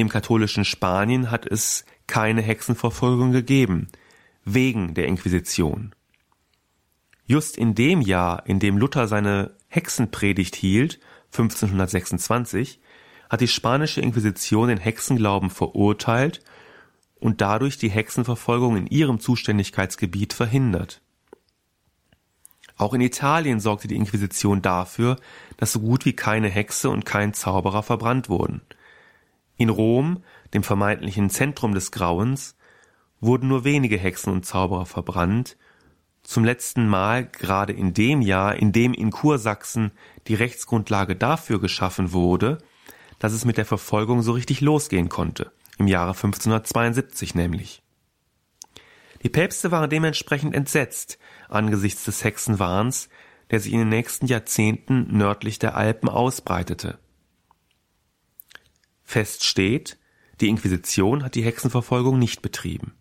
Im 0.00 0.08
katholischen 0.08 0.64
Spanien 0.64 1.30
hat 1.30 1.44
es 1.44 1.84
keine 2.06 2.40
Hexenverfolgung 2.40 3.32
gegeben, 3.32 3.88
wegen 4.46 4.94
der 4.94 5.04
Inquisition. 5.04 5.94
Just 7.26 7.58
in 7.58 7.74
dem 7.74 8.00
Jahr, 8.00 8.46
in 8.46 8.60
dem 8.60 8.78
Luther 8.78 9.08
seine 9.08 9.54
Hexenpredigt 9.68 10.56
hielt, 10.56 11.00
1526, 11.32 12.80
hat 13.28 13.42
die 13.42 13.46
spanische 13.46 14.00
Inquisition 14.00 14.68
den 14.68 14.78
Hexenglauben 14.78 15.50
verurteilt 15.50 16.40
und 17.16 17.42
dadurch 17.42 17.76
die 17.76 17.90
Hexenverfolgung 17.90 18.78
in 18.78 18.86
ihrem 18.86 19.20
Zuständigkeitsgebiet 19.20 20.32
verhindert. 20.32 21.02
Auch 22.78 22.94
in 22.94 23.02
Italien 23.02 23.60
sorgte 23.60 23.86
die 23.86 23.96
Inquisition 23.96 24.62
dafür, 24.62 25.16
dass 25.58 25.72
so 25.72 25.80
gut 25.80 26.06
wie 26.06 26.14
keine 26.14 26.48
Hexe 26.48 26.88
und 26.88 27.04
kein 27.04 27.34
Zauberer 27.34 27.82
verbrannt 27.82 28.30
wurden. 28.30 28.62
In 29.60 29.68
Rom, 29.68 30.24
dem 30.54 30.62
vermeintlichen 30.62 31.28
Zentrum 31.28 31.74
des 31.74 31.90
Grauens, 31.90 32.56
wurden 33.20 33.46
nur 33.46 33.62
wenige 33.62 33.98
Hexen 33.98 34.32
und 34.32 34.46
Zauberer 34.46 34.86
verbrannt 34.86 35.58
zum 36.22 36.46
letzten 36.46 36.88
Mal 36.88 37.26
gerade 37.26 37.74
in 37.74 37.92
dem 37.92 38.22
Jahr, 38.22 38.56
in 38.56 38.72
dem 38.72 38.94
in 38.94 39.10
Kursachsen 39.10 39.90
die 40.28 40.34
Rechtsgrundlage 40.34 41.14
dafür 41.14 41.60
geschaffen 41.60 42.12
wurde, 42.12 42.56
dass 43.18 43.34
es 43.34 43.44
mit 43.44 43.58
der 43.58 43.66
Verfolgung 43.66 44.22
so 44.22 44.32
richtig 44.32 44.62
losgehen 44.62 45.10
konnte, 45.10 45.52
im 45.76 45.88
Jahre 45.88 46.12
1572 46.12 47.34
nämlich. 47.34 47.82
Die 49.22 49.28
Päpste 49.28 49.70
waren 49.70 49.90
dementsprechend 49.90 50.54
entsetzt 50.54 51.18
angesichts 51.50 52.06
des 52.06 52.24
Hexenwahns, 52.24 53.10
der 53.50 53.60
sich 53.60 53.74
in 53.74 53.80
den 53.80 53.90
nächsten 53.90 54.24
Jahrzehnten 54.24 55.14
nördlich 55.14 55.58
der 55.58 55.76
Alpen 55.76 56.08
ausbreitete. 56.08 56.98
Fest 59.10 59.42
steht, 59.42 59.98
die 60.40 60.48
Inquisition 60.48 61.24
hat 61.24 61.34
die 61.34 61.42
Hexenverfolgung 61.42 62.16
nicht 62.16 62.42
betrieben. 62.42 62.94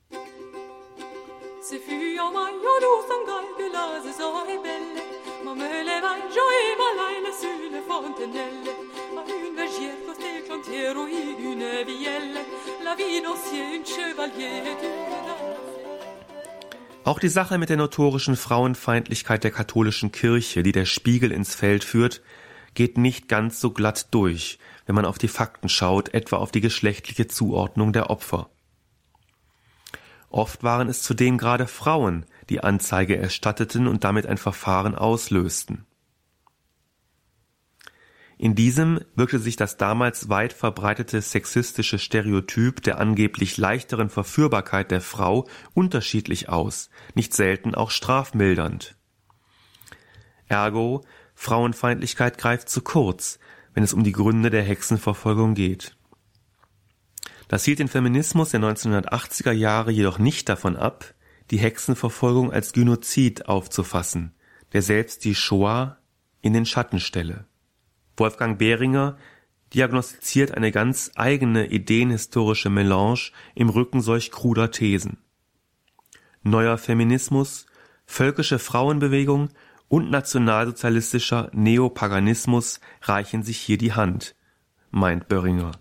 auch 17.04 17.20
die 17.20 17.28
Sache 17.28 17.58
mit 17.60 17.70
der 17.70 17.78
notorischen 17.78 18.36
Frauenfeindlichkeit 18.36 19.44
der 19.44 19.52
katholischen 19.52 20.12
Kirche, 20.12 20.64
die 20.64 20.72
der 20.72 20.86
Spiegel 20.86 21.32
ins 21.32 21.54
Feld 21.54 21.84
führt, 21.84 22.22
geht 22.74 22.98
nicht 22.98 23.28
ganz 23.28 23.60
so 23.60 23.72
glatt 23.72 24.08
durch, 24.12 24.60
wenn 24.90 24.96
man 24.96 25.06
auf 25.06 25.20
die 25.20 25.28
Fakten 25.28 25.70
schaut, 25.70 26.16
etwa 26.16 26.38
auf 26.38 26.50
die 26.50 26.62
geschlechtliche 26.62 27.28
Zuordnung 27.28 27.94
der 27.94 28.10
Opfer. 28.10 28.50
Oft 30.30 30.64
waren 30.64 30.90
es 30.90 31.04
zudem 31.04 31.38
gerade 31.38 31.68
Frauen, 31.68 32.26
die 32.50 32.64
Anzeige 32.64 33.16
erstatteten 33.16 33.88
und 33.88 34.04
damit 34.04 34.26
ein 34.26 34.40
Verfahren 34.40 34.96
auslösten. 34.96 35.86
In 38.40 38.56
diesem 38.56 39.00
wirkte 39.14 39.38
sich 39.38 39.56
das 39.56 39.78
damals 39.78 40.28
weit 40.28 40.54
verbreitete 40.54 41.22
sexistische 41.22 42.00
Stereotyp 42.00 42.82
der 42.82 42.98
angeblich 42.98 43.58
leichteren 43.58 44.10
Verführbarkeit 44.10 44.90
der 44.90 45.02
Frau 45.02 45.48
unterschiedlich 45.76 46.50
aus, 46.50 46.90
nicht 47.14 47.36
selten 47.36 47.76
auch 47.76 47.92
strafmildernd. 47.92 48.96
Ergo, 50.48 51.06
Frauenfeindlichkeit 51.36 52.40
greift 52.40 52.70
zu 52.70 52.82
kurz, 52.82 53.38
wenn 53.80 53.86
es 53.86 53.94
um 53.94 54.04
die 54.04 54.12
Gründe 54.12 54.50
der 54.50 54.64
Hexenverfolgung 54.64 55.54
geht. 55.54 55.96
Das 57.48 57.64
hielt 57.64 57.80
den 57.80 57.88
Feminismus 57.88 58.50
der 58.50 58.60
1980er 58.60 59.54
Jahre 59.54 59.90
jedoch 59.90 60.20
nicht 60.20 60.50
davon 60.50 60.76
ab, 60.76 61.14
die 61.50 61.60
Hexenverfolgung 61.60 62.52
als 62.52 62.74
Genozid 62.74 63.48
aufzufassen, 63.48 64.34
der 64.74 64.82
selbst 64.82 65.24
die 65.24 65.34
Shoah 65.34 65.98
in 66.42 66.52
den 66.52 66.66
Schatten 66.66 67.00
stelle. 67.00 67.46
Wolfgang 68.18 68.60
Behringer 68.60 69.18
diagnostiziert 69.74 70.52
eine 70.52 70.74
ganz 70.74 71.12
eigene 71.16 71.68
ideenhistorische 71.68 72.70
Melange 72.70 73.32
im 73.56 73.70
Rücken 73.70 74.02
solch 74.02 74.30
kruder 74.30 74.72
Thesen. 74.72 75.20
Neuer 76.44 76.78
Feminismus, 76.78 77.66
völkische 78.06 78.60
Frauenbewegung 78.60 79.52
und 79.90 80.10
nationalsozialistischer 80.10 81.50
Neopaganismus 81.52 82.80
reichen 83.02 83.44
sich 83.44 83.58
hier 83.58 83.78
die 83.78 83.94
Hand, 83.94 84.36
meint 84.92 85.28
Böhringer. 85.28 85.72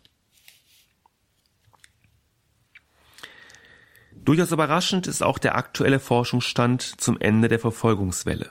Durchaus 4.12 4.50
überraschend 4.50 5.06
ist 5.06 5.22
auch 5.22 5.38
der 5.38 5.56
aktuelle 5.56 6.00
Forschungsstand 6.00 6.82
zum 6.82 7.18
Ende 7.20 7.48
der 7.48 7.58
Verfolgungswelle. 7.58 8.50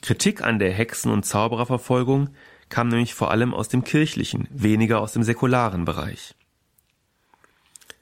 Kritik 0.00 0.42
an 0.42 0.58
der 0.58 0.72
Hexen- 0.72 1.12
und 1.12 1.24
Zaubererverfolgung 1.24 2.30
kam 2.68 2.88
nämlich 2.88 3.14
vor 3.14 3.30
allem 3.30 3.54
aus 3.54 3.68
dem 3.68 3.84
kirchlichen, 3.84 4.48
weniger 4.50 5.00
aus 5.00 5.12
dem 5.12 5.22
säkularen 5.22 5.84
Bereich. 5.84 6.34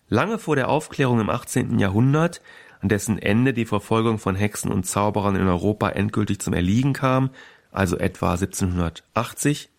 Lange 0.09 0.39
vor 0.39 0.57
der 0.57 0.69
Aufklärung 0.69 1.21
im 1.21 1.31
18. 1.31 1.79
Jahrhundert 1.79 2.41
an 2.87 2.89
dessen 2.89 3.19
Ende 3.19 3.53
die 3.53 3.65
Verfolgung 3.65 4.21
von 4.21 4.37
Hexen 4.37 4.71
und 4.71 4.87
Zauberern 4.87 5.35
in 5.35 5.49
Europa 5.49 5.89
endgültig 5.89 6.39
zum 6.39 6.53
Erliegen 6.53 6.93
kam, 6.93 7.31
also 7.73 7.99
etwa 7.99 8.31
1780, 8.31 9.71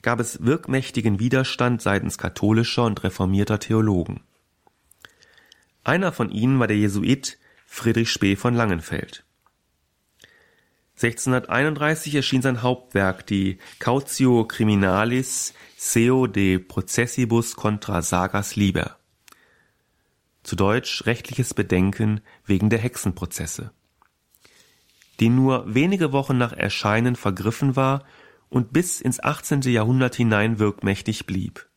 gab 0.00 0.20
es 0.20 0.44
wirkmächtigen 0.44 1.18
Widerstand 1.18 1.82
seitens 1.82 2.18
katholischer 2.18 2.84
und 2.84 3.02
reformierter 3.02 3.58
Theologen. 3.58 4.20
Einer 5.82 6.12
von 6.12 6.30
ihnen 6.30 6.60
war 6.60 6.68
der 6.68 6.76
Jesuit 6.76 7.36
Friedrich 7.66 8.12
Spee 8.12 8.36
von 8.36 8.54
Langenfeld. 8.54 9.24
1631 11.02 12.14
erschien 12.14 12.42
sein 12.42 12.62
Hauptwerk, 12.62 13.26
die 13.26 13.58
Cautio 13.80 14.44
Criminalis 14.44 15.52
Seo 15.76 16.28
de 16.28 16.58
Processibus 16.58 17.56
contra 17.56 18.02
Sagas 18.02 18.54
Liber. 18.54 18.99
Zu 20.50 20.56
Deutsch 20.56 21.06
rechtliches 21.06 21.54
Bedenken 21.54 22.22
wegen 22.44 22.70
der 22.70 22.80
Hexenprozesse. 22.80 23.70
Die 25.20 25.28
nur 25.28 25.72
wenige 25.76 26.10
Wochen 26.10 26.38
nach 26.38 26.52
Erscheinen 26.52 27.14
vergriffen 27.14 27.76
war 27.76 28.02
und 28.48 28.72
bis 28.72 29.00
ins 29.00 29.22
18. 29.22 29.60
Jahrhundert 29.60 30.16
hinein 30.16 30.58
wirkmächtig 30.58 31.24
blieb. 31.24 31.68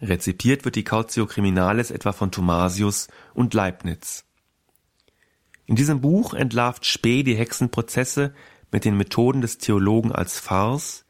Rezipiert 0.00 0.64
wird 0.64 0.76
die 0.76 0.84
Cautio 0.84 1.26
Criminalis 1.26 1.90
etwa 1.90 2.12
von 2.12 2.30
Thomasius 2.30 3.08
und 3.34 3.52
Leibniz. 3.52 4.24
In 5.66 5.76
diesem 5.76 6.00
Buch 6.00 6.32
entlarvt 6.32 6.86
Spee 6.86 7.24
die 7.24 7.36
Hexenprozesse 7.36 8.32
mit 8.72 8.86
den 8.86 8.96
Methoden 8.96 9.42
des 9.42 9.58
Theologen 9.58 10.12
als 10.12 10.40
Farce 10.40 11.04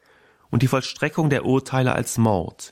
und 0.49 0.63
die 0.63 0.67
Vollstreckung 0.67 1.29
der 1.29 1.45
Urteile 1.45 1.93
als 1.93 2.17
Mord, 2.17 2.71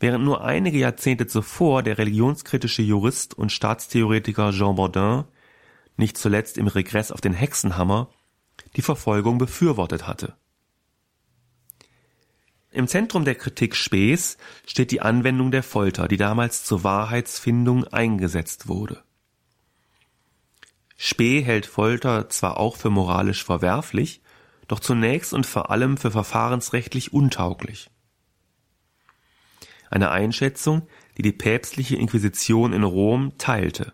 während 0.00 0.24
nur 0.24 0.44
einige 0.44 0.78
Jahrzehnte 0.78 1.26
zuvor 1.26 1.82
der 1.82 1.98
religionskritische 1.98 2.82
Jurist 2.82 3.34
und 3.34 3.52
Staatstheoretiker 3.52 4.50
Jean 4.52 4.76
Baudin, 4.76 5.24
nicht 5.96 6.18
zuletzt 6.18 6.58
im 6.58 6.66
Regress 6.66 7.12
auf 7.12 7.20
den 7.20 7.32
Hexenhammer, 7.32 8.10
die 8.76 8.82
Verfolgung 8.82 9.38
befürwortet 9.38 10.06
hatte. 10.06 10.34
Im 12.70 12.88
Zentrum 12.88 13.24
der 13.24 13.36
Kritik 13.36 13.76
Spees 13.76 14.36
steht 14.66 14.90
die 14.90 15.00
Anwendung 15.00 15.52
der 15.52 15.62
Folter, 15.62 16.08
die 16.08 16.16
damals 16.16 16.64
zur 16.64 16.82
Wahrheitsfindung 16.82 17.84
eingesetzt 17.84 18.66
wurde. 18.66 19.04
Spee 20.96 21.42
hält 21.42 21.66
Folter 21.66 22.28
zwar 22.30 22.58
auch 22.58 22.76
für 22.76 22.90
moralisch 22.90 23.44
verwerflich, 23.44 24.22
doch 24.66 24.80
zunächst 24.80 25.32
und 25.32 25.46
vor 25.46 25.70
allem 25.70 25.96
für 25.96 26.10
verfahrensrechtlich 26.10 27.12
untauglich. 27.12 27.90
Eine 29.94 30.10
Einschätzung, 30.10 30.88
die 31.16 31.22
die 31.22 31.30
päpstliche 31.30 31.94
Inquisition 31.94 32.72
in 32.72 32.82
Rom 32.82 33.38
teilte. 33.38 33.92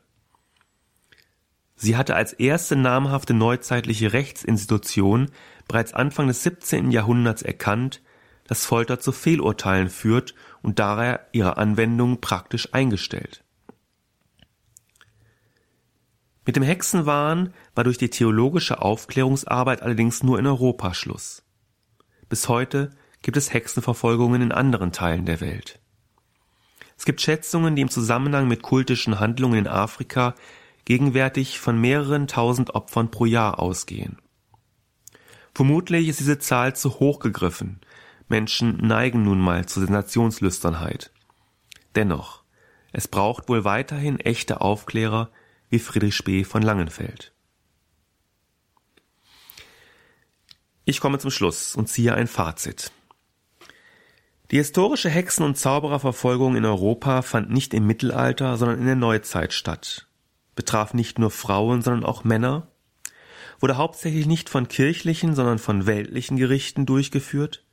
Sie 1.76 1.95
hatte 1.95 2.14
als 2.14 2.33
erste 2.33 2.75
namhafte 2.75 3.35
neuzeitliche 3.35 4.14
Rechtsinstitution 4.14 5.30
bereits 5.69 5.92
Anfang 5.92 6.28
des 6.28 6.42
17. 6.42 6.90
Jahrhunderts 6.90 7.42
erkannt, 7.42 8.00
dass 8.45 8.64
Folter 8.64 8.99
zu 8.99 9.12
Fehlurteilen 9.12 9.90
führt 9.90 10.35
und 10.62 10.78
daher 10.78 11.26
ihre 11.33 11.59
Anwendung 11.59 12.23
praktisch 12.23 12.73
eingestellt. 12.73 13.45
Mit 16.47 16.57
dem 16.57 16.62
Hexenwahn 16.62 17.52
war 17.75 17.85
durch 17.85 17.99
die 17.99 18.09
theologische 18.09 18.80
Aufklärungsarbeit 18.80 19.82
allerdings 19.82 20.23
nur 20.23 20.39
in 20.39 20.47
Europa 20.47 20.95
Schluss. 20.95 21.43
Bis 22.30 22.49
heute 22.49 22.89
gibt 23.21 23.36
es 23.36 23.52
Hexenverfolgungen 23.52 24.41
in 24.41 24.52
anderen 24.52 24.93
Teilen 24.93 25.26
der 25.26 25.43
Welt. 25.43 25.79
Es 27.00 27.06
gibt 27.06 27.23
Schätzungen, 27.23 27.76
die 27.76 27.80
im 27.80 27.89
Zusammenhang 27.89 28.47
mit 28.47 28.60
kultischen 28.60 29.21
Handlungen 29.21 29.60
in 29.60 29.67
Afrika 29.67 30.34
gegenwärtig 30.84 31.58
von 31.58 31.80
mehreren 31.80 32.28
tausend 32.28 32.75
Opfern 32.75 33.10
pro 33.10 33.25
Jahr 33.25 33.58
ausgehen. 33.58 34.19
Vermutlich 35.54 36.08
ist 36.08 36.21
diese 36.21 36.39
Zahl 36.39 36.76
zu 36.76 37.00
hoch 37.00 37.19
gegriffen, 37.19 37.80
Menschen 38.28 38.86
neigen 38.86 39.23
nun 39.23 39.41
mal 39.41 39.65
zur 39.65 39.82
Sensationslüsternheit. 39.84 41.10
Dennoch, 41.95 42.43
es 42.93 43.08
braucht 43.08 43.49
wohl 43.49 43.65
weiterhin 43.65 44.21
echte 44.21 44.60
Aufklärer 44.60 45.30
wie 45.71 45.78
Friedrich 45.78 46.15
Spee 46.15 46.45
von 46.45 46.60
Langenfeld. 46.60 47.32
Ich 50.84 51.00
komme 51.00 51.19
zum 51.19 51.30
Schluss 51.30 51.75
und 51.76 51.89
ziehe 51.89 52.13
ein 52.13 52.26
Fazit. 52.26 52.93
Die 54.50 54.56
historische 54.56 55.08
Hexen- 55.08 55.45
und 55.45 55.56
Zaubererverfolgung 55.56 56.56
in 56.56 56.65
Europa 56.65 57.23
fand 57.23 57.50
nicht 57.50 57.73
im 57.73 57.86
Mittelalter, 57.86 58.56
sondern 58.56 58.80
in 58.80 58.86
der 58.86 58.97
Neuzeit 58.97 59.52
statt, 59.52 60.08
betraf 60.56 60.93
nicht 60.93 61.21
nur 61.21 61.30
Frauen, 61.30 61.82
sondern 61.82 62.04
auch 62.04 62.25
Männer, 62.25 62.67
wurde 63.60 63.76
hauptsächlich 63.76 64.26
nicht 64.26 64.49
von 64.49 64.67
kirchlichen, 64.67 65.36
sondern 65.36 65.60
von 65.60 65.86
weltlichen 65.86 66.36
Gerichten 66.36 66.84
durchgeführt, 66.84 67.65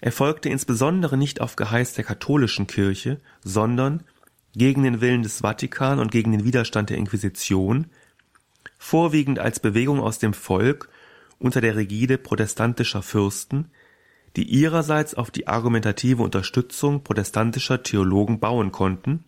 erfolgte 0.00 0.48
insbesondere 0.48 1.16
nicht 1.16 1.40
auf 1.40 1.54
Geheiß 1.54 1.92
der 1.94 2.04
katholischen 2.04 2.66
Kirche, 2.66 3.20
sondern 3.44 4.02
gegen 4.56 4.82
den 4.82 5.00
Willen 5.00 5.22
des 5.22 5.40
Vatikan 5.42 6.00
und 6.00 6.10
gegen 6.10 6.32
den 6.32 6.44
Widerstand 6.44 6.90
der 6.90 6.96
Inquisition, 6.96 7.86
vorwiegend 8.78 9.38
als 9.38 9.60
Bewegung 9.60 10.00
aus 10.00 10.18
dem 10.18 10.34
Volk 10.34 10.88
unter 11.38 11.60
der 11.60 11.76
Rigide 11.76 12.18
protestantischer 12.18 13.02
Fürsten, 13.02 13.70
die 14.36 14.44
ihrerseits 14.44 15.14
auf 15.14 15.30
die 15.30 15.46
argumentative 15.46 16.22
Unterstützung 16.22 17.04
protestantischer 17.04 17.82
Theologen 17.82 18.40
bauen 18.40 18.72
konnten, 18.72 19.24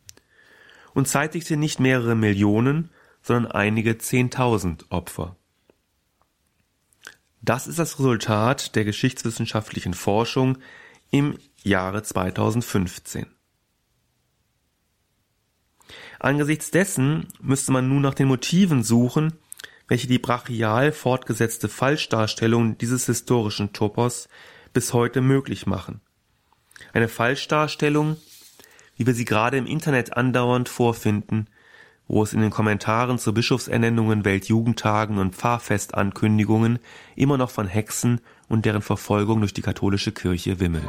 und 0.94 1.08
zeitigte 1.08 1.58
nicht 1.58 1.78
mehrere 1.78 2.14
Millionen, 2.14 2.90
sondern 3.20 3.52
einige 3.52 3.98
Zehntausend 3.98 4.86
Opfer 4.90 5.36
das 7.46 7.68
ist 7.68 7.78
das 7.78 7.98
Resultat 7.98 8.74
der 8.74 8.84
geschichtswissenschaftlichen 8.84 9.94
Forschung 9.94 10.58
im 11.10 11.38
Jahre 11.62 12.02
2015. 12.02 13.26
Angesichts 16.18 16.72
dessen 16.72 17.28
müsste 17.40 17.70
man 17.70 17.88
nun 17.88 18.02
nach 18.02 18.14
den 18.14 18.26
Motiven 18.26 18.82
suchen, 18.82 19.34
welche 19.86 20.08
die 20.08 20.18
brachial 20.18 20.90
fortgesetzte 20.90 21.68
Falschdarstellung 21.68 22.78
dieses 22.78 23.06
historischen 23.06 23.72
Topos 23.72 24.28
bis 24.76 24.92
heute 24.92 25.22
möglich 25.22 25.66
machen. 25.66 26.02
Eine 26.92 27.08
Falschdarstellung, 27.08 28.18
wie 28.98 29.06
wir 29.06 29.14
sie 29.14 29.24
gerade 29.24 29.56
im 29.56 29.64
Internet 29.64 30.18
andauernd 30.18 30.68
vorfinden, 30.68 31.46
wo 32.08 32.22
es 32.22 32.34
in 32.34 32.42
den 32.42 32.50
Kommentaren 32.50 33.18
zu 33.18 33.32
Bischofsernennungen, 33.32 34.26
Weltjugendtagen 34.26 35.16
und 35.16 35.34
Pfarrfestankündigungen 35.34 36.78
immer 37.14 37.38
noch 37.38 37.48
von 37.48 37.66
Hexen 37.66 38.20
und 38.50 38.66
deren 38.66 38.82
Verfolgung 38.82 39.40
durch 39.40 39.54
die 39.54 39.62
katholische 39.62 40.12
Kirche 40.12 40.60
wimmelt. 40.60 40.84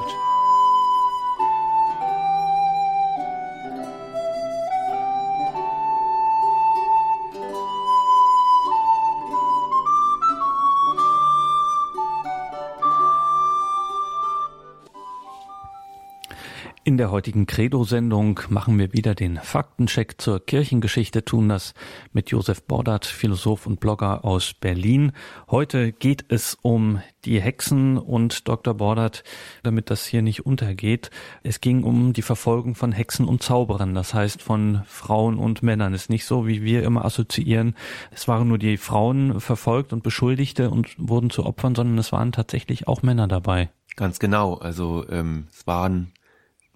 In 16.87 16.95
der 16.95 17.11
heutigen 17.11 17.47
Credo-Sendung 17.47 18.39
machen 18.47 18.79
wir 18.79 18.93
wieder 18.93 19.13
den 19.13 19.35
Faktencheck 19.35 20.21
zur 20.21 20.39
Kirchengeschichte, 20.39 21.25
tun 21.25 21.49
das 21.49 21.73
mit 22.13 22.29
Josef 22.29 22.63
Bordert, 22.63 23.05
Philosoph 23.05 23.67
und 23.67 23.81
Blogger 23.81 24.23
aus 24.23 24.53
Berlin. 24.53 25.11
Heute 25.51 25.91
geht 25.91 26.23
es 26.29 26.57
um 26.61 27.01
die 27.25 27.41
Hexen 27.41 27.97
und 27.97 28.47
Dr. 28.47 28.73
Bordert, 28.73 29.25
damit 29.63 29.89
das 29.89 30.05
hier 30.05 30.21
nicht 30.21 30.45
untergeht. 30.45 31.11
Es 31.43 31.59
ging 31.59 31.83
um 31.83 32.13
die 32.13 32.21
Verfolgung 32.21 32.73
von 32.73 32.93
Hexen 32.93 33.27
und 33.27 33.43
Zauberern, 33.43 33.93
das 33.93 34.13
heißt 34.13 34.41
von 34.41 34.83
Frauen 34.85 35.39
und 35.39 35.63
Männern. 35.63 35.93
Es 35.93 36.03
ist 36.03 36.09
nicht 36.09 36.23
so, 36.23 36.47
wie 36.47 36.63
wir 36.63 36.83
immer 36.83 37.03
assoziieren. 37.03 37.75
Es 38.11 38.29
waren 38.29 38.47
nur 38.47 38.59
die 38.59 38.77
Frauen 38.77 39.41
verfolgt 39.41 39.91
und 39.91 40.03
Beschuldigte 40.03 40.69
und 40.69 40.95
wurden 40.97 41.31
zu 41.31 41.45
Opfern, 41.45 41.75
sondern 41.75 41.97
es 41.97 42.13
waren 42.13 42.31
tatsächlich 42.31 42.87
auch 42.87 43.03
Männer 43.03 43.27
dabei. 43.27 43.71
Ganz 43.97 44.19
genau. 44.19 44.53
Also 44.53 45.05
ähm, 45.09 45.47
es 45.51 45.67
waren 45.67 46.13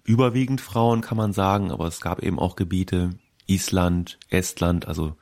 überwiegend 0.04 0.60
Frauen, 0.60 1.00
kann 1.00 1.16
man 1.16 1.32
sagen, 1.32 1.70
aber 1.70 1.86
es 1.86 2.00
gab 2.00 2.22
eben 2.22 2.38
auch 2.38 2.56
Gebiete, 2.56 3.10
Island, 3.46 4.18
Estland, 4.28 4.86
also 4.88 5.16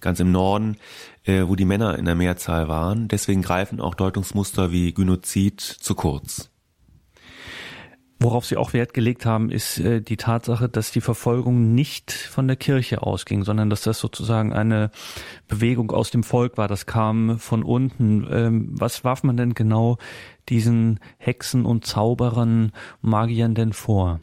ganz 0.00 0.20
im 0.20 0.32
Norden, 0.32 0.76
äh, 1.24 1.44
wo 1.46 1.56
die 1.56 1.64
Männer 1.64 1.98
in 1.98 2.04
der 2.04 2.14
Mehrzahl 2.14 2.68
waren. 2.68 3.08
Deswegen 3.08 3.42
greifen 3.42 3.80
auch 3.80 3.94
Deutungsmuster 3.94 4.72
wie 4.72 4.92
Gynozid 4.92 5.60
zu 5.60 5.94
kurz. 5.94 6.51
Worauf 8.22 8.46
Sie 8.46 8.56
auch 8.56 8.72
Wert 8.72 8.94
gelegt 8.94 9.26
haben, 9.26 9.50
ist 9.50 9.80
äh, 9.80 10.00
die 10.00 10.16
Tatsache, 10.16 10.68
dass 10.68 10.92
die 10.92 11.00
Verfolgung 11.00 11.74
nicht 11.74 12.12
von 12.12 12.46
der 12.46 12.56
Kirche 12.56 13.02
ausging, 13.02 13.42
sondern 13.42 13.68
dass 13.68 13.82
das 13.82 13.98
sozusagen 13.98 14.52
eine 14.52 14.92
Bewegung 15.48 15.90
aus 15.90 16.12
dem 16.12 16.22
Volk 16.22 16.56
war. 16.56 16.68
Das 16.68 16.86
kam 16.86 17.40
von 17.40 17.64
unten. 17.64 18.26
Ähm, 18.30 18.68
was 18.70 19.02
warf 19.02 19.24
man 19.24 19.36
denn 19.36 19.54
genau 19.54 19.98
diesen 20.48 21.00
Hexen 21.18 21.64
und 21.66 21.84
Zauberern, 21.84 22.70
Magiern 23.00 23.56
denn 23.56 23.72
vor? 23.72 24.20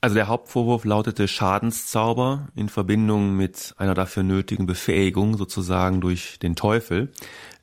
Also 0.00 0.14
der 0.14 0.26
Hauptvorwurf 0.26 0.84
lautete 0.84 1.28
Schadenszauber 1.28 2.48
in 2.56 2.68
Verbindung 2.68 3.36
mit 3.36 3.74
einer 3.78 3.94
dafür 3.94 4.24
nötigen 4.24 4.66
Befähigung 4.66 5.36
sozusagen 5.36 6.00
durch 6.00 6.40
den 6.40 6.56
Teufel, 6.56 7.12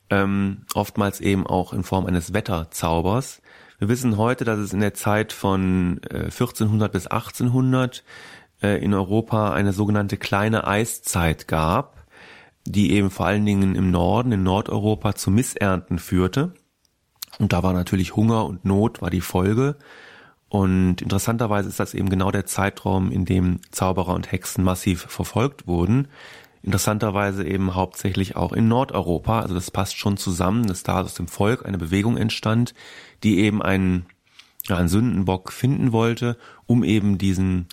ähm, 0.08 0.64
oftmals 0.74 1.20
eben 1.20 1.46
auch 1.46 1.74
in 1.74 1.82
Form 1.84 2.06
eines 2.06 2.32
Wetterzaubers. 2.32 3.42
Wir 3.84 3.90
wissen 3.90 4.16
heute, 4.16 4.46
dass 4.46 4.58
es 4.58 4.72
in 4.72 4.80
der 4.80 4.94
Zeit 4.94 5.34
von 5.34 6.00
1400 6.10 6.88
äh, 6.88 6.90
bis 6.90 7.06
1800 7.06 8.02
äh, 8.62 8.82
in 8.82 8.94
Europa 8.94 9.52
eine 9.52 9.74
sogenannte 9.74 10.16
kleine 10.16 10.66
Eiszeit 10.66 11.48
gab, 11.48 12.06
die 12.64 12.92
eben 12.92 13.10
vor 13.10 13.26
allen 13.26 13.44
Dingen 13.44 13.74
im 13.74 13.90
Norden, 13.90 14.32
in 14.32 14.42
Nordeuropa 14.42 15.16
zu 15.16 15.30
Missernten 15.30 15.98
führte. 15.98 16.54
Und 17.38 17.52
da 17.52 17.62
war 17.62 17.74
natürlich 17.74 18.16
Hunger 18.16 18.46
und 18.46 18.64
Not 18.64 19.02
war 19.02 19.10
die 19.10 19.20
Folge. 19.20 19.76
Und 20.48 21.02
interessanterweise 21.02 21.68
ist 21.68 21.78
das 21.78 21.92
eben 21.92 22.08
genau 22.08 22.30
der 22.30 22.46
Zeitraum, 22.46 23.10
in 23.10 23.26
dem 23.26 23.60
Zauberer 23.70 24.14
und 24.14 24.32
Hexen 24.32 24.64
massiv 24.64 25.02
verfolgt 25.02 25.66
wurden. 25.66 26.08
Interessanterweise 26.64 27.46
eben 27.46 27.74
hauptsächlich 27.74 28.36
auch 28.36 28.54
in 28.54 28.68
Nordeuropa. 28.68 29.40
Also 29.40 29.54
das 29.54 29.70
passt 29.70 29.98
schon 29.98 30.16
zusammen, 30.16 30.66
dass 30.66 30.82
da 30.82 31.02
aus 31.02 31.12
dem 31.12 31.28
Volk 31.28 31.66
eine 31.66 31.76
Bewegung 31.76 32.16
entstand, 32.16 32.72
die 33.22 33.40
eben 33.40 33.60
einen, 33.60 34.06
ja, 34.66 34.78
einen 34.78 34.88
Sündenbock 34.88 35.52
finden 35.52 35.92
wollte, 35.92 36.38
um 36.64 36.82
eben 36.82 37.18
diesen, 37.18 37.66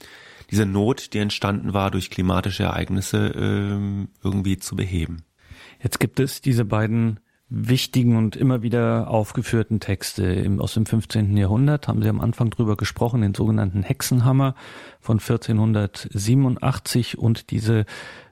diese 0.49 0.65
Not, 0.65 1.13
die 1.13 1.19
entstanden 1.19 1.73
war 1.73 1.89
durch 1.89 2.09
klimatische 2.09 2.63
Ereignisse, 2.63 3.27
äh, 3.27 4.07
irgendwie 4.23 4.57
zu 4.57 4.75
beheben. 4.75 5.23
Jetzt 5.81 6.01
gibt 6.01 6.19
es 6.19 6.41
diese 6.41 6.65
beiden 6.65 7.21
wichtigen 7.47 8.17
und 8.17 8.35
immer 8.35 8.61
wieder 8.61 9.09
aufgeführten 9.09 9.79
Texte 9.79 10.25
im, 10.25 10.59
aus 10.59 10.73
dem 10.73 10.85
15. 10.85 11.37
Jahrhundert, 11.37 11.87
haben 11.87 12.01
Sie 12.01 12.09
am 12.09 12.19
Anfang 12.19 12.49
drüber 12.49 12.75
gesprochen, 12.75 13.21
den 13.21 13.35
sogenannten 13.35 13.83
Hexenhammer 13.83 14.55
von 14.99 15.19
1487 15.19 17.17
und 17.17 17.51
diese 17.51 17.85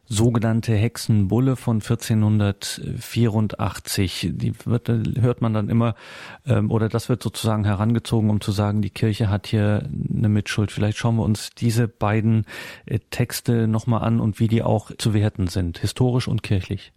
sogenannte 0.09 0.75
Hexenbulle 0.75 1.55
von 1.55 1.77
1484. 1.77 4.31
Die 4.33 4.51
wird, 4.65 4.89
hört 4.89 5.41
man 5.41 5.53
dann 5.53 5.69
immer, 5.69 5.95
ähm, 6.45 6.69
oder 6.71 6.89
das 6.89 7.07
wird 7.09 7.21
sozusagen 7.23 7.63
herangezogen, 7.63 8.31
um 8.31 8.41
zu 8.41 8.51
sagen, 8.51 8.81
die 8.81 8.89
Kirche 8.89 9.29
hat 9.29 9.47
hier 9.47 9.87
eine 10.13 10.27
Mitschuld. 10.29 10.71
Vielleicht 10.71 10.97
schauen 10.97 11.17
wir 11.17 11.23
uns 11.23 11.51
diese 11.51 11.87
beiden 11.87 12.45
äh, 12.87 12.99
Texte 13.11 13.67
nochmal 13.67 14.01
an 14.01 14.19
und 14.19 14.39
wie 14.39 14.47
die 14.47 14.63
auch 14.63 14.89
zu 14.97 15.13
werten 15.13 15.45
sind, 15.47 15.77
historisch 15.77 16.27
und 16.27 16.41
kirchlich. 16.43 16.91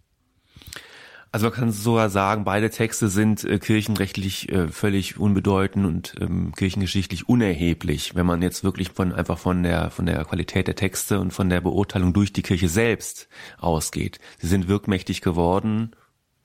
Also 1.33 1.47
man 1.47 1.53
kann 1.53 1.71
sogar 1.71 2.11
sagen, 2.11 2.43
beide 2.43 2.69
Texte 2.69 3.09
sind 3.09 3.43
äh, 3.43 3.57
kirchenrechtlich 3.57 4.51
äh, 4.51 4.67
völlig 4.67 5.17
unbedeutend 5.17 5.83
und 5.87 6.15
ähm, 6.21 6.51
kirchengeschichtlich 6.55 7.27
unerheblich, 7.27 8.13
wenn 8.13 8.27
man 8.27 8.43
jetzt 8.43 8.63
wirklich 8.63 8.91
von 8.91 9.11
einfach 9.11 9.39
von 9.39 9.63
der 9.63 9.89
von 9.89 10.05
der 10.05 10.23
Qualität 10.25 10.67
der 10.67 10.75
Texte 10.75 11.19
und 11.19 11.33
von 11.33 11.49
der 11.49 11.59
Beurteilung 11.59 12.13
durch 12.13 12.33
die 12.33 12.43
Kirche 12.43 12.69
selbst 12.69 13.29
ausgeht. 13.57 14.19
Sie 14.37 14.47
sind 14.47 14.67
wirkmächtig 14.67 15.21
geworden 15.21 15.95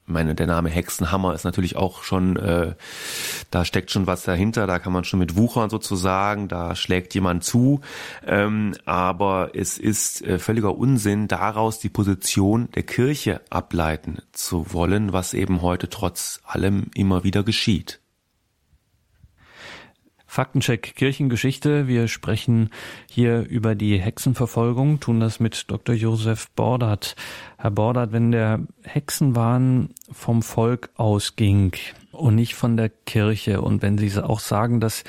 meine, 0.09 0.35
der 0.35 0.47
Name 0.47 0.68
Hexenhammer 0.68 1.35
ist 1.35 1.44
natürlich 1.44 1.77
auch 1.77 2.03
schon, 2.03 2.37
äh, 2.37 2.75
da 3.51 3.64
steckt 3.64 3.90
schon 3.90 4.07
was 4.07 4.23
dahinter, 4.23 4.66
da 4.66 4.79
kann 4.79 4.92
man 4.92 5.05
schon 5.05 5.18
mit 5.18 5.37
wuchern 5.37 5.71
sozusagen, 5.71 6.49
da 6.49 6.75
schlägt 6.75 7.14
jemand 7.14 7.44
zu, 7.44 7.81
ähm, 8.27 8.75
aber 8.85 9.51
es 9.55 9.79
ist 9.79 10.23
äh, 10.23 10.38
völliger 10.38 10.77
Unsinn, 10.77 11.29
daraus 11.29 11.79
die 11.79 11.88
Position 11.88 12.68
der 12.75 12.83
Kirche 12.83 13.40
ableiten 13.51 14.18
zu 14.33 14.73
wollen, 14.73 15.12
was 15.12 15.35
eben 15.35 15.62
heute 15.62 15.88
trotz 15.88 16.40
allem 16.44 16.90
immer 16.94 17.25
wieder 17.25 17.42
geschieht. 17.42 18.01
Faktencheck 20.31 20.95
Kirchengeschichte. 20.95 21.88
Wir 21.88 22.07
sprechen 22.07 22.69
hier 23.11 23.41
über 23.49 23.75
die 23.75 23.99
Hexenverfolgung, 23.99 25.01
tun 25.01 25.21
das 25.21 25.41
mit 25.41 25.71
Dr. 25.71 25.95
Josef 25.95 26.51
Bordert. 26.51 27.17
Herr 27.57 27.71
Bordert, 27.71 28.12
wenn 28.12 28.31
der 28.31 28.61
Hexenwahn 28.85 29.88
vom 30.12 30.43
Volk 30.43 30.91
ausging 30.97 31.73
und 32.12 32.35
nicht 32.35 32.55
von 32.55 32.77
der 32.77 32.91
Kirche 32.91 33.62
und 33.62 33.81
wenn 33.81 33.97
Sie 33.97 34.23
auch 34.23 34.41
sagen, 34.41 34.81
dass 34.81 35.03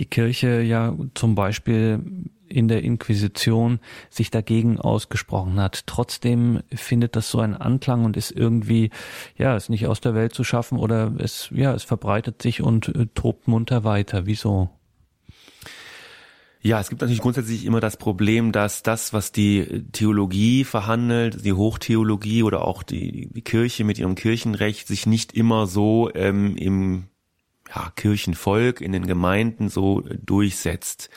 die 0.00 0.06
Kirche 0.06 0.60
ja 0.60 0.92
zum 1.14 1.36
Beispiel 1.36 2.00
in 2.48 2.68
der 2.68 2.82
Inquisition 2.82 3.80
sich 4.10 4.30
dagegen 4.30 4.78
ausgesprochen 4.78 5.60
hat. 5.60 5.86
Trotzdem 5.86 6.62
findet 6.72 7.16
das 7.16 7.30
so 7.30 7.40
einen 7.40 7.54
Anklang 7.54 8.04
und 8.04 8.16
ist 8.16 8.30
irgendwie, 8.30 8.90
ja, 9.36 9.56
ist 9.56 9.70
nicht 9.70 9.86
aus 9.86 10.00
der 10.00 10.14
Welt 10.14 10.34
zu 10.34 10.44
schaffen 10.44 10.78
oder 10.78 11.12
es, 11.18 11.48
ja, 11.52 11.74
es 11.74 11.84
verbreitet 11.84 12.42
sich 12.42 12.62
und 12.62 12.88
äh, 12.88 13.06
tobt 13.14 13.48
munter 13.48 13.84
weiter. 13.84 14.26
Wieso? 14.26 14.70
Ja, 16.66 16.80
es 16.80 16.88
gibt 16.88 17.02
natürlich 17.02 17.20
grundsätzlich 17.20 17.66
immer 17.66 17.80
das 17.80 17.98
Problem, 17.98 18.50
dass 18.50 18.82
das, 18.82 19.12
was 19.12 19.32
die 19.32 19.84
Theologie 19.92 20.64
verhandelt, 20.64 21.44
die 21.44 21.52
Hochtheologie 21.52 22.42
oder 22.42 22.66
auch 22.66 22.82
die, 22.82 23.28
die 23.30 23.42
Kirche 23.42 23.84
mit 23.84 23.98
ihrem 23.98 24.14
Kirchenrecht 24.14 24.88
sich 24.88 25.04
nicht 25.04 25.34
immer 25.34 25.66
so 25.66 26.10
ähm, 26.14 26.56
im 26.56 27.04
ja, 27.68 27.92
Kirchenvolk, 27.96 28.80
in 28.80 28.92
den 28.92 29.06
Gemeinden 29.06 29.68
so 29.68 30.04
durchsetzt. 30.24 31.10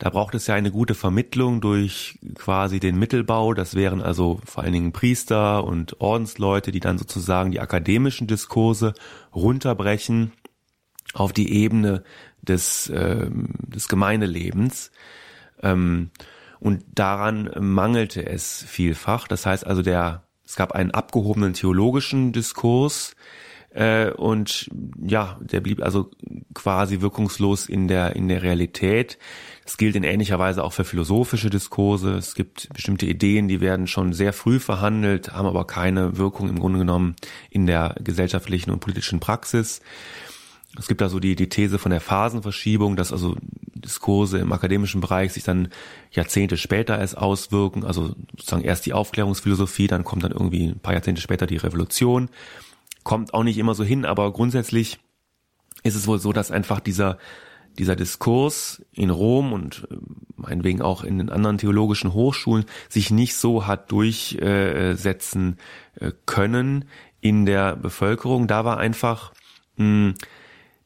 Da 0.00 0.08
braucht 0.08 0.34
es 0.34 0.46
ja 0.46 0.54
eine 0.54 0.70
gute 0.70 0.94
Vermittlung 0.94 1.60
durch 1.60 2.18
quasi 2.34 2.80
den 2.80 2.98
Mittelbau. 2.98 3.52
Das 3.52 3.74
wären 3.74 4.00
also 4.00 4.40
vor 4.46 4.62
allen 4.64 4.72
Dingen 4.72 4.92
Priester 4.92 5.62
und 5.62 6.00
Ordensleute, 6.00 6.72
die 6.72 6.80
dann 6.80 6.96
sozusagen 6.96 7.50
die 7.50 7.60
akademischen 7.60 8.26
Diskurse 8.26 8.94
runterbrechen 9.34 10.32
auf 11.12 11.34
die 11.34 11.52
Ebene 11.52 12.02
des, 12.40 12.88
äh, 12.88 13.28
des 13.30 13.88
Gemeindelebens. 13.88 14.90
Ähm, 15.62 16.10
und 16.60 16.82
daran 16.94 17.50
mangelte 17.58 18.24
es 18.24 18.64
vielfach. 18.66 19.28
Das 19.28 19.44
heißt 19.44 19.66
also, 19.66 19.82
der, 19.82 20.22
es 20.46 20.56
gab 20.56 20.72
einen 20.72 20.92
abgehobenen 20.92 21.52
theologischen 21.52 22.32
Diskurs, 22.32 23.16
äh, 23.72 24.10
und 24.10 24.68
ja, 25.00 25.38
der 25.40 25.60
blieb 25.60 25.82
also 25.82 26.10
quasi 26.54 27.00
wirkungslos 27.00 27.68
in 27.68 27.86
der 27.88 28.16
in 28.16 28.28
der 28.28 28.42
Realität. 28.42 29.18
Das 29.64 29.76
gilt 29.76 29.94
in 29.94 30.02
ähnlicher 30.02 30.38
Weise 30.40 30.64
auch 30.64 30.72
für 30.72 30.84
philosophische 30.84 31.50
Diskurse. 31.50 32.14
Es 32.14 32.34
gibt 32.34 32.68
bestimmte 32.74 33.06
Ideen, 33.06 33.46
die 33.46 33.60
werden 33.60 33.86
schon 33.86 34.12
sehr 34.12 34.32
früh 34.32 34.58
verhandelt, 34.58 35.32
haben 35.32 35.46
aber 35.46 35.66
keine 35.66 36.16
Wirkung 36.16 36.48
im 36.48 36.58
Grunde 36.58 36.80
genommen 36.80 37.14
in 37.50 37.66
der 37.66 37.94
gesellschaftlichen 38.02 38.72
und 38.72 38.80
politischen 38.80 39.20
Praxis. 39.20 39.80
Es 40.78 40.88
gibt 40.88 41.02
also 41.02 41.20
die, 41.20 41.36
die 41.36 41.48
These 41.48 41.78
von 41.78 41.90
der 41.90 42.00
Phasenverschiebung, 42.00 42.96
dass 42.96 43.12
also 43.12 43.36
Diskurse 43.74 44.38
im 44.38 44.52
akademischen 44.52 45.00
Bereich 45.00 45.32
sich 45.32 45.42
dann 45.42 45.68
Jahrzehnte 46.10 46.56
später 46.56 46.98
erst 46.98 47.16
auswirken, 47.16 47.84
also 47.84 48.14
sozusagen 48.36 48.62
erst 48.62 48.86
die 48.86 48.92
Aufklärungsphilosophie, 48.92 49.88
dann 49.88 50.04
kommt 50.04 50.22
dann 50.22 50.32
irgendwie 50.32 50.66
ein 50.66 50.78
paar 50.78 50.94
Jahrzehnte 50.94 51.20
später 51.20 51.46
die 51.46 51.56
Revolution. 51.56 52.28
Kommt 53.02 53.34
auch 53.34 53.44
nicht 53.44 53.58
immer 53.58 53.74
so 53.74 53.84
hin, 53.84 54.04
aber 54.04 54.32
grundsätzlich 54.32 54.98
ist 55.82 55.94
es 55.94 56.06
wohl 56.06 56.18
so, 56.18 56.32
dass 56.32 56.50
einfach 56.50 56.80
dieser 56.80 57.18
dieser 57.78 57.96
Diskurs 57.96 58.84
in 58.92 59.10
Rom 59.10 59.52
und 59.52 59.86
äh, 59.90 59.96
meinetwegen 60.36 60.82
auch 60.82 61.04
in 61.04 61.18
den 61.18 61.30
anderen 61.30 61.58
theologischen 61.58 62.12
Hochschulen 62.12 62.64
sich 62.88 63.10
nicht 63.10 63.36
so 63.36 63.66
hat 63.66 63.90
durchsetzen 63.92 65.58
äh, 65.94 66.12
können 66.26 66.86
in 67.20 67.46
der 67.46 67.76
Bevölkerung. 67.76 68.48
Da 68.48 68.64
war 68.64 68.78
einfach 68.78 69.32
mh, 69.76 69.84
hm, 69.84 70.14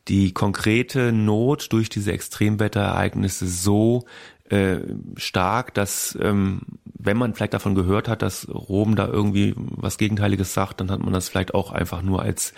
die 0.09 0.33
konkrete 0.33 1.13
Not 1.13 1.73
durch 1.73 1.89
diese 1.89 2.13
Extremwetterereignisse 2.13 3.47
so 3.47 4.05
äh, 4.51 4.81
stark, 5.17 5.73
dass 5.73 6.19
ähm, 6.21 6.61
wenn 7.05 7.17
man 7.17 7.35
vielleicht 7.35 7.55
davon 7.55 7.75
gehört 7.75 8.09
hat, 8.09 8.23
dass 8.23 8.49
Rom 8.49 8.97
da 8.97 9.07
irgendwie 9.07 9.55
was 9.57 9.99
Gegenteiliges 9.99 10.55
sagt, 10.55 10.81
dann 10.81 10.91
hat 10.91 11.01
man 11.01 11.13
das 11.13 11.29
vielleicht 11.29 11.55
auch 11.55 11.71
einfach 11.71 12.03
nur 12.03 12.23
als 12.23 12.55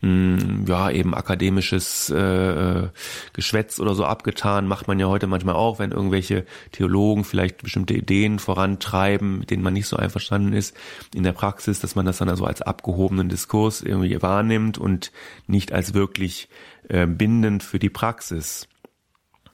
mh, 0.00 0.68
ja 0.68 0.90
eben 0.90 1.14
akademisches 1.14 2.10
äh, 2.10 2.88
Geschwätz 3.32 3.80
oder 3.80 3.94
so 3.94 4.04
abgetan. 4.04 4.66
Macht 4.66 4.88
man 4.88 4.98
ja 5.00 5.06
heute 5.06 5.26
manchmal 5.26 5.54
auch, 5.54 5.78
wenn 5.78 5.90
irgendwelche 5.90 6.44
Theologen 6.72 7.24
vielleicht 7.24 7.62
bestimmte 7.62 7.94
Ideen 7.94 8.38
vorantreiben, 8.38 9.40
mit 9.40 9.50
denen 9.50 9.62
man 9.62 9.72
nicht 9.72 9.88
so 9.88 9.96
einverstanden 9.96 10.52
ist 10.52 10.76
in 11.14 11.22
der 11.22 11.32
Praxis, 11.32 11.80
dass 11.80 11.94
man 11.94 12.06
das 12.06 12.18
dann 12.18 12.28
also 12.28 12.44
als 12.44 12.62
abgehobenen 12.62 13.28
Diskurs 13.28 13.82
irgendwie 13.82 14.20
wahrnimmt 14.22 14.78
und 14.78 15.12
nicht 15.46 15.72
als 15.72 15.94
wirklich 15.94 16.48
äh, 16.88 17.06
bindend 17.06 17.62
für 17.62 17.78
die 17.78 17.90
Praxis. 17.90 18.68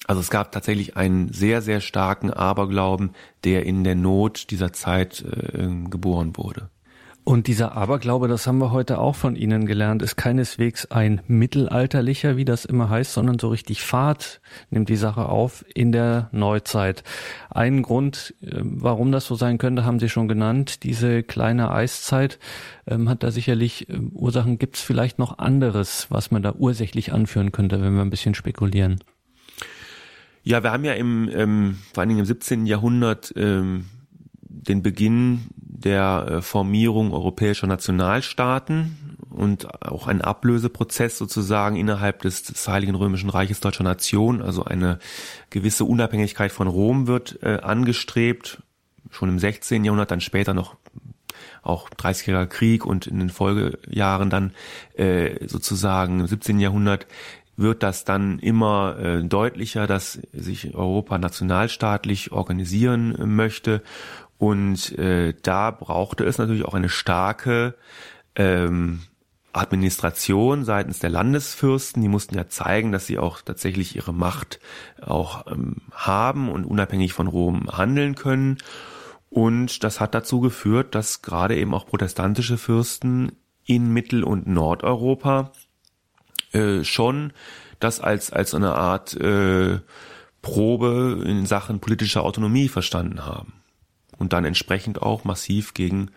Also 0.07 0.21
es 0.21 0.31
gab 0.31 0.53
tatsächlich 0.53 0.97
einen 0.97 1.33
sehr, 1.33 1.63
sehr 1.63 1.81
starken 1.81 2.31
Aberglauben, 2.31 3.11
der 3.45 3.65
in 3.65 3.85
der 3.85 3.95
Not 3.95 4.51
dieser 4.51 4.73
Zeit 4.73 5.25
äh, 5.25 5.67
geboren 5.89 6.37
wurde. 6.37 6.71
Und 7.27 7.47
dieser 7.47 7.75
Aberglaube, 7.75 8.29
das 8.29 8.47
haben 8.47 8.59
wir 8.59 8.71
heute 8.71 8.99
auch 8.99 9.17
von 9.17 9.35
Ihnen 9.35 9.65
gelernt, 9.65 10.03
ist 10.03 10.17
keineswegs 10.17 10.91
ein 10.91 11.23
mittelalterlicher, 11.27 12.37
wie 12.37 12.45
das 12.45 12.67
immer 12.67 12.91
heißt, 12.91 13.15
sondern 13.15 13.39
so 13.39 13.49
richtig 13.49 13.81
Fahrt 13.81 14.43
nimmt 14.69 14.91
die 14.91 14.97
Sache 14.97 15.31
auf 15.31 15.65
in 15.75 15.91
der 15.91 16.29
Neuzeit. 16.33 17.03
Einen 17.49 17.81
Grund, 17.81 18.35
ähm, 18.43 18.77
warum 18.83 19.11
das 19.11 19.25
so 19.25 19.37
sein 19.37 19.57
könnte, 19.57 19.87
haben 19.87 20.01
Sie 20.01 20.11
schon 20.11 20.29
genannt. 20.29 20.83
Diese 20.83 21.23
kleine 21.23 21.71
Eiszeit 21.71 22.39
ähm, 22.87 23.09
hat 23.09 23.23
da 23.23 23.31
sicherlich 23.31 23.89
ähm, 23.89 24.11
Ursachen. 24.13 24.59
Gibt 24.59 24.77
es 24.77 24.83
vielleicht 24.83 25.19
noch 25.19 25.39
anderes, 25.39 26.09
was 26.11 26.31
man 26.31 26.43
da 26.43 26.53
ursächlich 26.53 27.15
anführen 27.15 27.53
könnte, 27.53 27.81
wenn 27.81 27.95
wir 27.95 28.03
ein 28.03 28.11
bisschen 28.11 28.35
spekulieren? 28.35 28.99
Ja, 30.47 30.63
wir 30.63 30.73
haben 30.73 30.85
ja 30.85 30.93
im, 30.93 31.31
ähm, 31.33 31.79
vor 31.95 32.03
allen 32.03 32.11
Dingen 32.11 32.21
im 32.21 32.27
17. 32.27 32.67
Jahrhundert 32.67 33.33
ähm, 33.35 33.87
den 34.43 34.83
Beginn 34.83 35.47
der 35.57 36.27
äh, 36.29 36.43
Formierung 36.43 37.15
europäischer 37.15 37.67
Nationalstaaten 37.67 39.17
und 39.31 39.83
auch 39.83 40.07
ein 40.07 40.21
Ablöseprozess 40.21 41.17
sozusagen 41.17 41.77
innerhalb 41.77 42.21
des, 42.23 42.43
des 42.43 42.69
Heiligen 42.69 42.95
Römischen 42.95 43.31
Reiches 43.31 43.61
deutscher 43.61 43.85
Nation, 43.85 44.43
also 44.43 44.65
eine 44.65 44.99
gewisse 45.49 45.87
Unabhängigkeit 45.87 46.53
von 46.53 46.69
Rom 46.69 47.07
wird 47.07 47.43
äh, 47.43 47.61
angestrebt, 47.63 48.63
schon 49.11 49.31
im 49.31 49.39
16. 49.39 49.83
Jahrhundert, 49.83 50.11
dann 50.11 50.21
später 50.21 50.53
noch 50.53 50.77
auch 51.63 51.89
30-jähriger 51.89 52.47
Krieg 52.47 52.85
und 52.85 53.07
in 53.07 53.19
den 53.19 53.31
Folgejahren 53.31 54.29
dann 54.29 54.53
äh, 54.95 55.47
sozusagen 55.49 56.21
im 56.21 56.27
17. 56.27 56.61
Jahrhundert 56.61 57.07
wird 57.57 57.83
das 57.83 58.05
dann 58.05 58.39
immer 58.39 58.99
äh, 58.99 59.23
deutlicher, 59.23 59.87
dass 59.87 60.15
sich 60.33 60.75
Europa 60.75 61.19
nationalstaatlich 61.19 62.33
organisieren 62.33 63.17
möchte 63.37 63.83
und 64.39 64.99
äh, 64.99 65.35
da 65.43 65.71
brauchte 65.71 66.25
es 66.25 66.39
natürlich 66.39 66.65
auch 66.65 66.75
eine 66.75 66.89
starke 66.89 67.77
ähm, 68.35 69.01
Administration 69.55 70.65
seitens 70.65 70.99
der 70.99 71.11
Landesfürsten. 71.11 72.03
Die 72.03 72.09
mussten 72.09 72.35
ja 72.35 72.49
zeigen, 72.49 72.91
dass 72.93 73.07
sie 73.07 73.19
auch 73.19 73.41
tatsächlich 73.41 73.95
ihre 73.95 74.13
Macht 74.13 74.59
auch 75.01 75.47
ähm, 75.47 75.77
haben 75.93 76.51
und 76.51 76.65
unabhängig 76.65 77.13
von 77.13 77.29
Rom 77.29 77.71
handeln 77.71 78.17
können. 78.17 78.59
Und 79.31 79.83
das 79.85 80.01
hat 80.01 80.15
dazu 80.15 80.41
geführt, 80.41 80.95
dass 80.95 81.23
gerade 81.23 81.57
eben 81.57 81.73
auch 81.73 81.87
protestantische 81.87 82.59
Fürsten 82.59 83.33
in 83.65 83.93
Mittel- 83.93 84.25
und 84.25 84.47
Nordeuropa 84.47 85.53
äh, 86.55 86.85
schon 86.85 87.33
das 87.81 88.01
als, 88.01 88.33
als 88.33 88.55
eine 88.55 88.75
Art 88.75 89.15
äh, 89.15 89.81
Probe 90.43 91.23
in 91.27 91.47
Sachen 91.47 91.81
politischer 91.81 92.23
Autonomie 92.23 92.69
verstanden 92.69 93.25
haben 93.25 93.55
und 94.19 94.33
dann 94.33 94.45
entsprechend 94.45 95.03
auch 95.03 95.25
massiv 95.25 95.75
gegen 95.75 96.11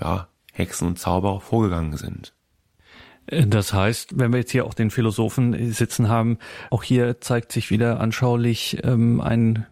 ja, 0.00 0.28
Hexen 0.52 0.88
und 0.88 0.98
Zauberer 0.98 1.40
vorgegangen 1.40 1.96
sind. 1.96 2.34
Das 3.26 3.72
heißt, 3.72 4.18
wenn 4.18 4.32
wir 4.32 4.40
jetzt 4.40 4.50
hier 4.50 4.66
auch 4.66 4.74
den 4.74 4.90
Philosophen 4.90 5.72
sitzen 5.72 6.08
haben, 6.08 6.38
auch 6.70 6.82
hier 6.82 7.20
zeigt 7.20 7.52
sich 7.52 7.70
wieder 7.70 8.00
anschaulich 8.00 8.78
ähm, 8.82 9.20
ein, 9.20 9.66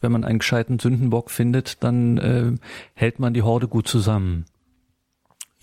wenn 0.00 0.10
man 0.10 0.24
einen 0.24 0.40
gescheiten 0.40 0.80
Sündenbock 0.80 1.30
findet, 1.30 1.84
dann 1.84 2.18
äh, 2.18 2.52
hält 2.94 3.20
man 3.20 3.32
die 3.32 3.42
Horde 3.42 3.68
gut 3.68 3.86
zusammen. 3.86 4.46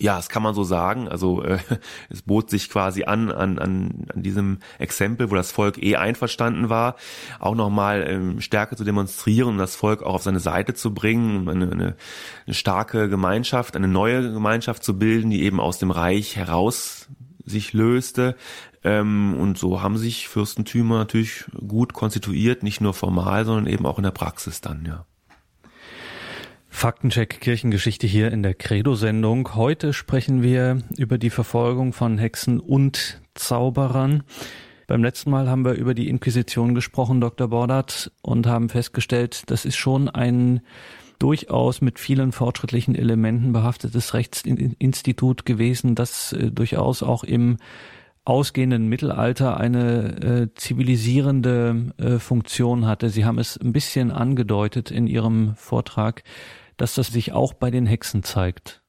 Ja, 0.00 0.16
das 0.16 0.28
kann 0.28 0.42
man 0.42 0.54
so 0.54 0.64
sagen. 0.64 1.08
Also 1.08 1.42
äh, 1.42 1.58
es 2.08 2.22
bot 2.22 2.50
sich 2.50 2.68
quasi 2.68 3.04
an, 3.04 3.30
an, 3.30 3.58
an, 3.58 4.06
an 4.12 4.22
diesem 4.22 4.58
Exempel, 4.78 5.30
wo 5.30 5.36
das 5.36 5.52
Volk 5.52 5.80
eh 5.80 5.96
einverstanden 5.96 6.68
war, 6.68 6.96
auch 7.38 7.54
nochmal 7.54 8.04
ähm, 8.08 8.40
Stärke 8.40 8.74
zu 8.76 8.84
demonstrieren 8.84 9.50
und 9.50 9.58
das 9.58 9.76
Volk 9.76 10.02
auch 10.02 10.14
auf 10.14 10.22
seine 10.22 10.40
Seite 10.40 10.74
zu 10.74 10.92
bringen, 10.92 11.48
eine, 11.48 11.70
eine, 11.70 11.96
eine 12.46 12.54
starke 12.54 13.08
Gemeinschaft, 13.08 13.76
eine 13.76 13.88
neue 13.88 14.32
Gemeinschaft 14.32 14.82
zu 14.82 14.98
bilden, 14.98 15.30
die 15.30 15.44
eben 15.44 15.60
aus 15.60 15.78
dem 15.78 15.92
Reich 15.92 16.36
heraus 16.36 17.08
sich 17.44 17.72
löste. 17.72 18.36
Ähm, 18.82 19.36
und 19.38 19.58
so 19.58 19.80
haben 19.80 19.96
sich 19.96 20.28
Fürstentümer 20.28 20.98
natürlich 20.98 21.44
gut 21.66 21.92
konstituiert, 21.92 22.64
nicht 22.64 22.80
nur 22.80 22.94
formal, 22.94 23.44
sondern 23.44 23.66
eben 23.68 23.86
auch 23.86 23.98
in 23.98 24.04
der 24.04 24.10
Praxis 24.10 24.60
dann, 24.60 24.84
ja. 24.86 25.06
Faktencheck 26.74 27.40
Kirchengeschichte 27.40 28.06
hier 28.06 28.32
in 28.32 28.42
der 28.42 28.52
Credo-Sendung. 28.52 29.54
Heute 29.54 29.92
sprechen 29.92 30.42
wir 30.42 30.82
über 30.98 31.18
die 31.18 31.30
Verfolgung 31.30 31.92
von 31.92 32.18
Hexen 32.18 32.58
und 32.58 33.22
Zauberern. 33.34 34.24
Beim 34.88 35.02
letzten 35.02 35.30
Mal 35.30 35.48
haben 35.48 35.64
wir 35.64 35.74
über 35.74 35.94
die 35.94 36.08
Inquisition 36.08 36.74
gesprochen, 36.74 37.20
Dr. 37.20 37.48
Bordert, 37.48 38.10
und 38.22 38.48
haben 38.48 38.68
festgestellt, 38.68 39.44
das 39.50 39.64
ist 39.64 39.76
schon 39.76 40.08
ein 40.10 40.60
durchaus 41.20 41.80
mit 41.80 42.00
vielen 42.00 42.32
fortschrittlichen 42.32 42.96
Elementen 42.96 43.52
behaftetes 43.52 44.12
Rechtsinstitut 44.12 45.46
gewesen, 45.46 45.94
das 45.94 46.32
äh, 46.32 46.50
durchaus 46.50 47.04
auch 47.04 47.22
im 47.22 47.56
ausgehenden 48.26 48.88
Mittelalter 48.88 49.58
eine 49.58 50.22
äh, 50.22 50.54
zivilisierende 50.54 51.92
äh, 51.98 52.18
Funktion 52.18 52.86
hatte. 52.86 53.10
Sie 53.10 53.24
haben 53.24 53.38
es 53.38 53.56
ein 53.56 53.72
bisschen 53.72 54.10
angedeutet 54.10 54.90
in 54.90 55.06
Ihrem 55.06 55.54
Vortrag 55.56 56.24
dass 56.76 56.94
das 56.94 57.08
sich 57.08 57.32
auch 57.32 57.54
bei 57.54 57.70
den 57.70 57.86
Hexen 57.86 58.22
zeigt. 58.22 58.82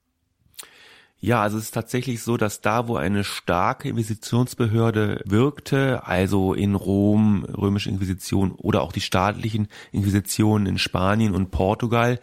Ja, 1.25 1.41
also 1.41 1.57
es 1.57 1.65
ist 1.65 1.73
tatsächlich 1.73 2.21
so, 2.21 2.37
dass 2.37 2.61
da, 2.61 2.87
wo 2.87 2.97
eine 2.97 3.23
starke 3.23 3.89
Inquisitionsbehörde 3.89 5.23
wirkte, 5.25 6.05
also 6.05 6.53
in 6.53 6.75
Rom, 6.75 7.45
römische 7.45 7.89
Inquisition 7.89 8.51
oder 8.51 8.83
auch 8.83 8.91
die 8.91 9.01
staatlichen 9.01 9.67
Inquisitionen 9.91 10.67
in 10.67 10.77
Spanien 10.77 11.33
und 11.33 11.49
Portugal, 11.49 12.19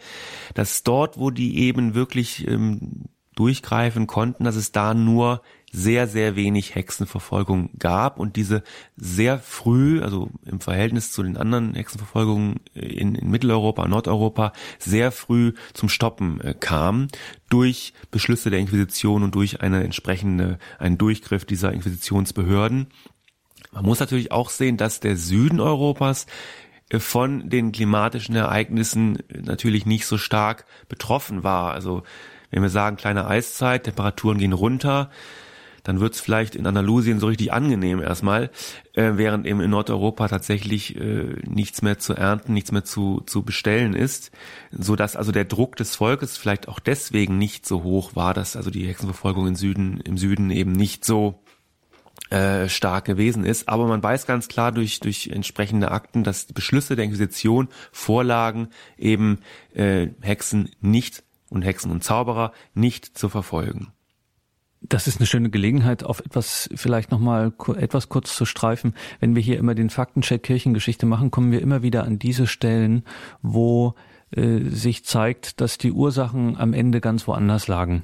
dass 0.53 0.83
dort, 0.83 1.17
wo 1.17 1.31
die 1.31 1.57
eben 1.59 1.95
wirklich 1.95 2.47
ähm, 2.47 3.09
durchgreifen 3.35 4.07
konnten, 4.07 4.45
dass 4.45 4.55
es 4.55 4.71
da 4.71 4.93
nur 4.93 5.41
sehr, 5.73 6.07
sehr 6.07 6.35
wenig 6.35 6.75
Hexenverfolgung 6.75 7.71
gab 7.79 8.19
und 8.19 8.35
diese 8.35 8.61
sehr 8.95 9.39
früh, 9.39 10.01
also 10.01 10.29
im 10.45 10.61
Verhältnis 10.61 11.11
zu 11.11 11.23
den 11.23 11.35
anderen 11.35 11.73
Hexenverfolgungen 11.73 12.59
in, 12.75 13.15
in 13.15 13.31
Mitteleuropa, 13.31 13.87
Nordeuropa, 13.87 14.53
sehr 14.77 15.11
früh 15.11 15.53
zum 15.73 15.89
Stoppen 15.89 16.39
äh, 16.41 16.53
kam 16.57 17.07
durch 17.49 17.93
Beschlüsse 18.11 18.51
der 18.51 18.59
Inquisition 18.59 19.23
und 19.23 19.33
durch 19.33 19.61
eine 19.61 19.83
entsprechende, 19.83 20.59
einen 20.77 20.99
Durchgriff 20.99 21.43
dieser 21.43 21.73
Inquisitionsbehörden. 21.73 22.87
Man 23.71 23.83
muss 23.83 23.99
natürlich 23.99 24.31
auch 24.31 24.51
sehen, 24.51 24.77
dass 24.77 24.99
der 24.99 25.17
Süden 25.17 25.59
Europas 25.59 26.27
äh, 26.89 26.99
von 26.99 27.49
den 27.49 27.71
klimatischen 27.71 28.35
Ereignissen 28.35 29.17
natürlich 29.41 29.87
nicht 29.87 30.05
so 30.05 30.19
stark 30.19 30.65
betroffen 30.87 31.43
war. 31.43 31.73
Also 31.73 32.03
wenn 32.51 32.61
wir 32.61 32.69
sagen 32.69 32.95
kleine 32.95 33.25
Eiszeit, 33.25 33.85
Temperaturen 33.85 34.37
gehen 34.37 34.53
runter, 34.53 35.09
dann 35.83 35.99
wird's 35.99 36.19
vielleicht 36.19 36.55
in 36.55 36.65
Andalusien 36.65 37.19
so 37.19 37.27
richtig 37.27 37.53
angenehm 37.53 38.01
erstmal, 38.01 38.49
äh, 38.93 39.11
während 39.15 39.45
eben 39.45 39.61
in 39.61 39.69
Nordeuropa 39.69 40.27
tatsächlich 40.27 40.95
äh, 40.95 41.35
nichts 41.45 41.81
mehr 41.81 41.99
zu 41.99 42.13
ernten, 42.13 42.53
nichts 42.53 42.71
mehr 42.71 42.83
zu, 42.83 43.21
zu 43.25 43.43
bestellen 43.43 43.93
ist, 43.93 44.31
so 44.71 44.95
dass 44.95 45.15
also 45.15 45.31
der 45.31 45.45
Druck 45.45 45.75
des 45.75 45.95
Volkes 45.95 46.37
vielleicht 46.37 46.67
auch 46.67 46.79
deswegen 46.79 47.37
nicht 47.37 47.65
so 47.65 47.83
hoch 47.83 48.15
war, 48.15 48.33
dass 48.33 48.55
also 48.55 48.69
die 48.69 48.87
Hexenverfolgung 48.87 49.47
im 49.47 49.55
Süden, 49.55 49.99
im 50.01 50.17
Süden 50.17 50.49
eben 50.49 50.71
nicht 50.71 51.05
so 51.05 51.43
äh, 52.29 52.69
stark 52.69 53.05
gewesen 53.05 53.43
ist. 53.45 53.69
Aber 53.69 53.85
man 53.87 54.01
weiß 54.01 54.25
ganz 54.25 54.47
klar 54.47 54.71
durch, 54.71 54.99
durch 54.99 55.27
entsprechende 55.27 55.91
Akten, 55.91 56.23
dass 56.23 56.47
die 56.47 56.53
Beschlüsse 56.53 56.95
der 56.95 57.05
Inquisition 57.05 57.67
vorlagen, 57.91 58.69
eben 58.97 59.39
äh, 59.73 60.07
Hexen 60.21 60.69
nicht 60.81 61.23
und 61.49 61.63
Hexen 61.63 61.91
und 61.91 62.03
Zauberer 62.03 62.53
nicht 62.73 63.17
zu 63.17 63.29
verfolgen. 63.29 63.92
Das 64.89 65.07
ist 65.07 65.19
eine 65.19 65.27
schöne 65.27 65.49
Gelegenheit, 65.49 66.03
auf 66.03 66.19
etwas 66.19 66.69
vielleicht 66.75 67.11
nochmal 67.11 67.53
etwas 67.77 68.09
kurz 68.09 68.35
zu 68.35 68.45
streifen. 68.45 68.93
Wenn 69.19 69.35
wir 69.35 69.41
hier 69.41 69.57
immer 69.57 69.75
den 69.75 69.89
Faktencheck 69.89 70.43
Kirchengeschichte 70.43 71.05
machen, 71.05 71.31
kommen 71.31 71.51
wir 71.51 71.61
immer 71.61 71.81
wieder 71.83 72.03
an 72.03 72.19
diese 72.19 72.47
Stellen, 72.47 73.03
wo 73.41 73.95
äh, 74.35 74.69
sich 74.69 75.05
zeigt, 75.05 75.61
dass 75.61 75.77
die 75.77 75.91
Ursachen 75.91 76.57
am 76.57 76.73
Ende 76.73 77.01
ganz 77.01 77.27
woanders 77.27 77.67
lagen, 77.67 78.03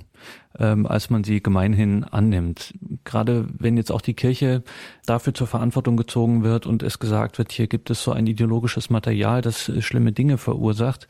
ähm, 0.60 0.86
als 0.86 1.10
man 1.10 1.24
sie 1.24 1.42
gemeinhin 1.42 2.04
annimmt. 2.04 2.76
Gerade 3.04 3.48
wenn 3.58 3.78
jetzt 3.78 3.92
auch 3.92 4.02
die 4.02 4.13
Kirche 4.13 4.63
dafür 5.06 5.34
zur 5.34 5.48
Verantwortung 5.48 5.98
gezogen 5.98 6.44
wird 6.44 6.68
und 6.68 6.84
es 6.84 7.00
gesagt 7.00 7.39
wird, 7.39 7.52
hier 7.52 7.68
gibt 7.68 7.89
es 7.89 8.04
so 8.04 8.12
ein 8.12 8.28
ideologisches 8.28 8.89
Material, 8.89 9.42
das 9.42 9.70
äh, 9.70 9.82
schlimme 9.82 10.12
Dinge 10.12 10.38
verursacht, 10.38 11.08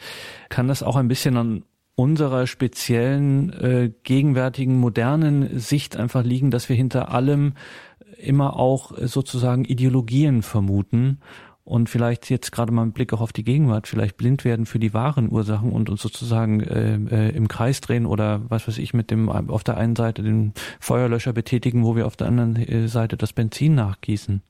kann 0.48 0.68
das 0.68 0.84
auch 0.84 0.96
ein 0.96 1.10
bisschen 1.10 1.36
an 1.36 1.64
unserer 2.00 2.48
speziellen, 2.48 3.52
äh, 3.52 3.92
gegenwärtigen, 4.04 4.80
modernen 4.80 5.60
Sicht 5.60 5.98
einfach 5.98 6.24
liegen, 6.24 6.50
dass 6.50 6.70
wir 6.70 6.76
hinter 6.78 7.12
allem 7.12 7.56
immer 8.18 8.56
auch 8.56 8.94
sozusagen 8.98 9.66
Ideologien 9.66 10.42
vermuten 10.42 11.20
und 11.66 11.90
vielleicht 11.90 12.30
jetzt 12.30 12.54
gerade 12.54 12.72
mal 12.72 12.84
einen 12.84 12.94
Blick 12.94 13.12
auch 13.12 13.20
auf 13.20 13.34
die 13.34 13.44
Gegenwart, 13.44 13.86
vielleicht 13.86 14.16
blind 14.16 14.46
werden 14.46 14.66
für 14.66 14.80
die 14.80 14.94
wahren 14.94 15.30
Ursachen 15.30 15.74
und 15.74 15.90
uns 15.90 16.02
sozusagen 16.02 16.62
äh, 16.62 16.96
äh, 16.96 17.36
im 17.36 17.50
Kreis 17.50 17.82
drehen 17.82 18.06
oder 18.06 18.50
was 18.50 18.66
weiß 18.70 18.78
ich 18.78 18.94
mit 18.94 19.12
dem 19.12 19.28
auf 19.28 19.66
der 19.66 19.76
einen 19.76 19.98
Seite 19.98 20.24
den 20.24 20.54
Feuerlöscher 20.80 21.34
betätigen, 21.34 21.84
wo 21.84 21.98
wir 21.98 22.08
auf 22.08 22.16
der 22.16 22.28
anderen 22.28 22.56
äh, 22.56 22.88
Seite 22.88 23.18
das 23.18 23.34
Benzin 23.34 23.76
nachgießen. 23.76 24.42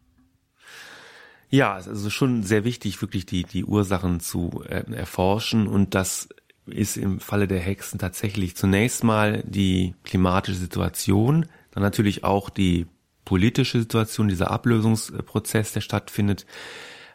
Ja, 1.49 1.73
also 1.73 2.11
schon 2.11 2.43
sehr 2.43 2.63
wichtig, 2.63 3.01
wirklich 3.01 3.25
die, 3.25 3.43
die 3.43 3.65
Ursachen 3.65 4.19
zu 4.19 4.63
äh, 4.69 4.83
erforschen 4.93 5.65
und 5.65 5.95
das 5.95 6.29
ist 6.71 6.97
im 6.97 7.19
Falle 7.19 7.47
der 7.47 7.59
Hexen 7.59 7.99
tatsächlich 7.99 8.55
zunächst 8.55 9.03
mal 9.03 9.43
die 9.45 9.95
klimatische 10.03 10.57
Situation, 10.57 11.45
dann 11.71 11.83
natürlich 11.83 12.23
auch 12.23 12.49
die 12.49 12.87
politische 13.25 13.79
Situation, 13.79 14.27
dieser 14.27 14.51
Ablösungsprozess, 14.51 15.73
der 15.73 15.81
stattfindet. 15.81 16.45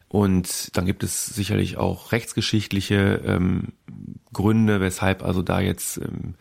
Und 0.09 0.77
dann 0.77 0.87
gibt 0.87 1.03
es 1.03 1.27
sicherlich 1.27 1.77
auch 1.77 2.13
rechtsgeschichtliche 2.13 3.21
ähm, 3.27 3.73
Gründe, 4.33 4.81
weshalb 4.81 5.25
also 5.25 5.43
da 5.43 5.61
jetzt 5.61 5.97
ähm, 5.97 6.35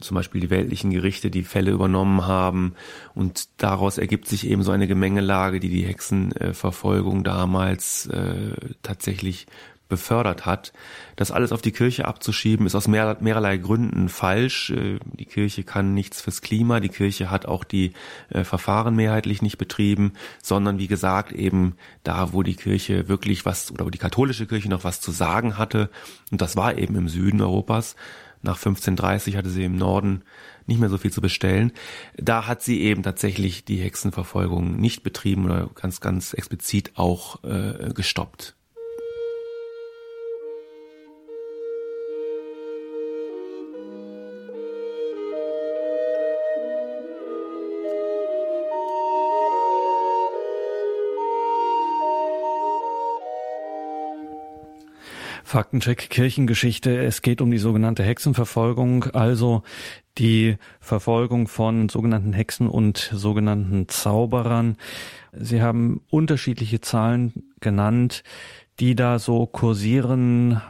zum 0.00 0.14
Beispiel 0.14 0.40
die 0.40 0.50
weltlichen 0.50 0.90
Gerichte 0.90 1.30
die 1.30 1.42
Fälle 1.42 1.70
übernommen 1.70 2.26
haben 2.26 2.74
und 3.14 3.48
daraus 3.56 3.98
ergibt 3.98 4.28
sich 4.28 4.46
eben 4.46 4.62
so 4.62 4.70
eine 4.70 4.86
Gemengelage, 4.86 5.58
die 5.58 5.70
die 5.70 5.86
Hexenverfolgung 5.86 7.24
damals 7.24 8.06
äh, 8.06 8.52
tatsächlich 8.82 9.46
befördert 9.88 10.46
hat. 10.46 10.72
Das 11.16 11.30
alles 11.30 11.52
auf 11.52 11.62
die 11.62 11.72
Kirche 11.72 12.06
abzuschieben, 12.06 12.66
ist 12.66 12.74
aus 12.74 12.88
mehr, 12.88 13.16
mehrerlei 13.20 13.56
Gründen 13.56 14.08
falsch. 14.08 14.70
Äh, 14.70 14.98
die 15.04 15.26
Kirche 15.26 15.64
kann 15.64 15.94
nichts 15.94 16.20
fürs 16.20 16.42
Klima, 16.42 16.80
die 16.80 16.88
Kirche 16.88 17.30
hat 17.30 17.46
auch 17.46 17.64
die 17.64 17.92
äh, 18.30 18.44
Verfahren 18.44 18.96
mehrheitlich 18.96 19.42
nicht 19.42 19.58
betrieben, 19.58 20.12
sondern 20.42 20.78
wie 20.78 20.88
gesagt 20.88 21.32
eben 21.32 21.76
da, 22.02 22.32
wo 22.32 22.42
die 22.42 22.56
Kirche 22.56 23.08
wirklich 23.08 23.44
was 23.44 23.70
oder 23.70 23.86
wo 23.86 23.90
die 23.90 23.98
katholische 23.98 24.46
Kirche 24.46 24.68
noch 24.68 24.84
was 24.84 25.00
zu 25.00 25.12
sagen 25.12 25.58
hatte, 25.58 25.90
und 26.30 26.40
das 26.40 26.56
war 26.56 26.76
eben 26.76 26.96
im 26.96 27.08
Süden 27.08 27.40
Europas, 27.40 27.96
nach 28.42 28.56
1530 28.56 29.36
hatte 29.36 29.50
sie 29.50 29.64
im 29.64 29.76
Norden 29.76 30.22
nicht 30.66 30.78
mehr 30.78 30.88
so 30.88 30.98
viel 30.98 31.12
zu 31.12 31.20
bestellen. 31.20 31.72
Da 32.16 32.46
hat 32.46 32.62
sie 32.62 32.80
eben 32.80 33.02
tatsächlich 33.02 33.64
die 33.64 33.78
Hexenverfolgung 33.78 34.76
nicht 34.76 35.02
betrieben 35.02 35.44
oder 35.46 35.68
ganz, 35.74 36.00
ganz 36.00 36.32
explizit 36.32 36.92
auch 36.94 37.42
äh, 37.44 37.92
gestoppt. 37.94 38.54
Faktencheck 55.56 56.10
Kirchengeschichte. 56.10 57.02
Es 57.02 57.22
geht 57.22 57.40
um 57.40 57.50
die 57.50 57.56
sogenannte 57.56 58.02
Hexenverfolgung, 58.02 59.04
also 59.14 59.62
die 60.18 60.58
Verfolgung 60.80 61.48
von 61.48 61.88
sogenannten 61.88 62.34
Hexen 62.34 62.68
und 62.68 62.98
sogenannten 62.98 63.88
Zauberern. 63.88 64.76
Sie 65.32 65.62
haben 65.62 66.02
unterschiedliche 66.10 66.82
Zahlen 66.82 67.54
genannt, 67.60 68.22
die 68.80 68.94
da 68.94 69.18
so 69.18 69.46
kursieren. 69.46 70.60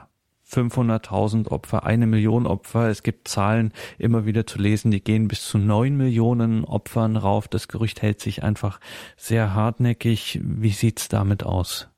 500.000 0.48 1.48
Opfer, 1.48 1.84
eine 1.84 2.06
Million 2.06 2.46
Opfer. 2.46 2.88
Es 2.88 3.02
gibt 3.02 3.26
Zahlen 3.26 3.72
immer 3.98 4.24
wieder 4.24 4.46
zu 4.46 4.60
lesen, 4.60 4.92
die 4.92 5.02
gehen 5.02 5.26
bis 5.26 5.44
zu 5.44 5.58
neun 5.58 5.96
Millionen 5.96 6.64
Opfern 6.64 7.16
rauf. 7.16 7.48
Das 7.48 7.66
Gerücht 7.66 8.02
hält 8.02 8.20
sich 8.20 8.44
einfach 8.44 8.78
sehr 9.16 9.52
hartnäckig. 9.52 10.38
Wie 10.44 10.70
sieht's 10.70 11.08
damit 11.08 11.42
aus? 11.42 11.88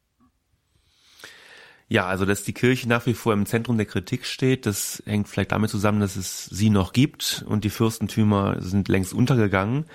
Ja, 1.90 2.07
also 2.07 2.27
dass 2.27 2.42
die 2.42 2.53
Kirche 2.53 2.87
nach 2.87 3.07
wie 3.07 3.14
vor 3.14 3.33
im 3.33 3.46
Zentrum 3.46 3.79
der 3.79 3.87
Kritik 3.87 4.27
steht, 4.27 4.66
das 4.66 5.03
hängt 5.07 5.27
vielleicht 5.27 5.53
damit 5.53 5.70
zusammen, 5.70 6.01
dass 6.01 6.16
es 6.16 6.44
sie 6.44 6.68
noch 6.68 6.92
gibt 6.92 7.44
und 7.48 7.64
die 7.64 7.70
Fürstentümer 7.70 8.61
sind 8.61 8.88
längst 8.88 9.14
untergegangen. 9.14 9.87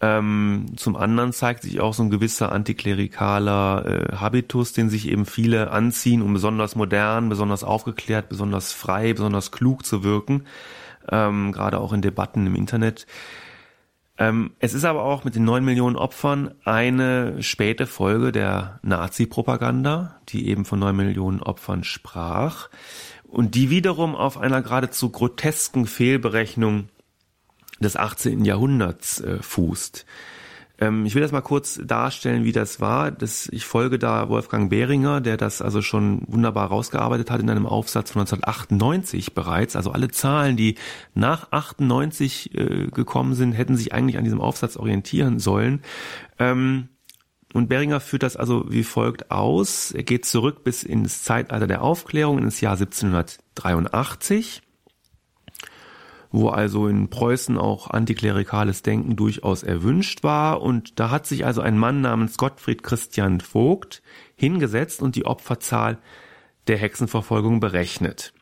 Ähm, 0.00 0.66
zum 0.76 0.96
anderen 0.96 1.32
zeigt 1.32 1.62
sich 1.62 1.80
auch 1.80 1.94
so 1.94 2.02
ein 2.04 2.10
gewisser 2.10 2.52
antiklerikaler 2.52 3.86
äh, 3.86 4.16
Habitus, 4.16 4.72
den 4.72 4.88
sich 4.88 5.08
eben 5.08 5.26
viele 5.26 5.70
anziehen, 5.72 6.22
um 6.22 6.32
besonders 6.32 6.76
modern, 6.76 7.28
besonders 7.28 7.64
aufgeklärt, 7.64 8.28
besonders 8.28 8.72
frei, 8.72 9.12
besonders 9.12 9.50
klug 9.50 9.84
zu 9.84 10.04
wirken, 10.04 10.44
ähm, 11.10 11.50
gerade 11.52 11.78
auch 11.78 11.92
in 11.92 12.02
Debatten 12.02 12.46
im 12.46 12.54
Internet. 12.54 13.06
Ähm, 14.18 14.52
es 14.58 14.74
ist 14.74 14.84
aber 14.84 15.02
auch 15.02 15.24
mit 15.24 15.34
den 15.34 15.44
neun 15.44 15.64
Millionen 15.64 15.96
Opfern 15.96 16.54
eine 16.64 17.42
späte 17.42 17.86
Folge 17.86 18.30
der 18.30 18.78
Nazi-Propaganda, 18.82 20.20
die 20.28 20.48
eben 20.48 20.64
von 20.64 20.78
neun 20.78 20.96
Millionen 20.96 21.42
Opfern 21.42 21.82
sprach 21.84 22.68
und 23.24 23.54
die 23.54 23.70
wiederum 23.70 24.14
auf 24.14 24.36
einer 24.36 24.60
geradezu 24.60 25.10
grotesken 25.10 25.86
Fehlberechnung 25.86 26.88
des 27.80 27.96
18. 27.96 28.44
Jahrhunderts 28.44 29.20
äh, 29.20 29.38
fußt. 29.42 30.04
Ähm, 30.82 31.06
ich 31.06 31.14
will 31.14 31.22
das 31.22 31.30
mal 31.30 31.42
kurz 31.42 31.80
darstellen, 31.84 32.42
wie 32.44 32.50
das 32.50 32.80
war. 32.80 33.12
Das, 33.12 33.48
ich 33.52 33.64
folge 33.64 34.00
da 34.00 34.28
Wolfgang 34.28 34.68
Behringer, 34.68 35.20
der 35.20 35.36
das 35.36 35.62
also 35.62 35.80
schon 35.80 36.22
wunderbar 36.26 36.66
rausgearbeitet 36.68 37.30
hat 37.30 37.40
in 37.40 37.48
einem 37.48 37.66
Aufsatz 37.66 38.10
von 38.10 38.22
1998 38.22 39.32
bereits. 39.32 39.76
Also 39.76 39.92
alle 39.92 40.08
Zahlen, 40.08 40.56
die 40.56 40.74
nach 41.14 41.52
98 41.52 42.54
äh, 42.54 42.86
gekommen 42.88 43.34
sind, 43.34 43.52
hätten 43.52 43.76
sich 43.76 43.92
eigentlich 43.92 44.18
an 44.18 44.24
diesem 44.24 44.40
Aufsatz 44.40 44.76
orientieren 44.76 45.38
sollen. 45.38 45.82
Ähm, 46.40 46.88
und 47.54 47.68
Beringer 47.68 48.00
führt 48.00 48.24
das 48.24 48.36
also 48.36 48.64
wie 48.68 48.82
folgt 48.82 49.30
aus. 49.30 49.92
Er 49.92 50.02
geht 50.02 50.26
zurück 50.26 50.64
bis 50.64 50.82
ins 50.82 51.22
Zeitalter 51.22 51.68
der 51.68 51.82
Aufklärung, 51.82 52.38
ins 52.38 52.60
Jahr 52.60 52.72
1783 52.72 54.61
wo 56.32 56.48
also 56.48 56.88
in 56.88 57.10
Preußen 57.10 57.58
auch 57.58 57.90
antiklerikales 57.90 58.82
Denken 58.82 59.16
durchaus 59.16 59.62
erwünscht 59.62 60.24
war. 60.24 60.62
Und 60.62 60.98
da 60.98 61.10
hat 61.10 61.26
sich 61.26 61.44
also 61.44 61.60
ein 61.60 61.78
Mann 61.78 62.00
namens 62.00 62.38
Gottfried 62.38 62.82
Christian 62.82 63.40
Vogt 63.40 64.02
hingesetzt 64.34 65.02
und 65.02 65.14
die 65.14 65.26
Opferzahl 65.26 65.98
der 66.66 66.78
Hexenverfolgung 66.78 67.60
berechnet. 67.60 68.32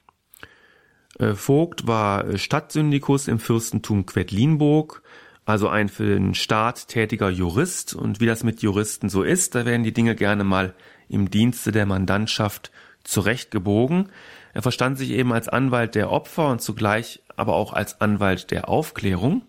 Äh, 1.18 1.35
Vogt 1.35 1.87
war 1.88 2.38
Stadtsyndikus 2.38 3.26
im 3.26 3.40
Fürstentum 3.40 4.07
Quedlinburg, 4.07 5.03
also 5.44 5.68
ein 5.68 5.88
für 5.88 6.07
den 6.07 6.35
Staat 6.35 6.87
tätiger 6.87 7.29
Jurist. 7.29 7.94
Und 7.94 8.20
wie 8.20 8.26
das 8.26 8.44
mit 8.44 8.62
Juristen 8.62 9.09
so 9.09 9.24
ist, 9.24 9.57
da 9.57 9.66
werden 9.66 9.83
die 9.83 9.92
Dinge 9.92 10.14
gerne 10.14 10.44
mal 10.44 10.74
im 11.09 11.29
Dienste 11.29 11.72
der 11.72 11.87
Mandantschaft 11.87 12.70
zurechtgebogen. 13.03 14.11
Er 14.53 14.62
verstand 14.62 14.98
sich 14.98 15.11
eben 15.11 15.33
als 15.33 15.48
Anwalt 15.48 15.94
der 15.94 16.11
Opfer 16.11 16.48
und 16.48 16.61
zugleich 16.61 17.22
aber 17.40 17.55
auch 17.55 17.72
als 17.72 18.00
Anwalt 18.00 18.50
der 18.50 18.68
Aufklärung. 18.68 19.42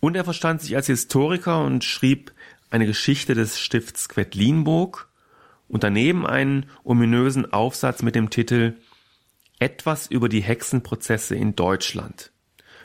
Und 0.00 0.16
er 0.16 0.24
verstand 0.24 0.60
sich 0.60 0.76
als 0.76 0.88
Historiker 0.88 1.64
und 1.64 1.84
schrieb 1.84 2.32
eine 2.70 2.86
Geschichte 2.86 3.34
des 3.34 3.60
Stifts 3.60 4.08
Quedlinburg 4.08 5.08
und 5.68 5.84
daneben 5.84 6.26
einen 6.26 6.68
ominösen 6.82 7.52
Aufsatz 7.52 8.02
mit 8.02 8.14
dem 8.14 8.30
Titel 8.30 8.74
Etwas 9.60 10.08
über 10.08 10.28
die 10.28 10.42
Hexenprozesse 10.42 11.36
in 11.36 11.56
Deutschland. 11.56 12.32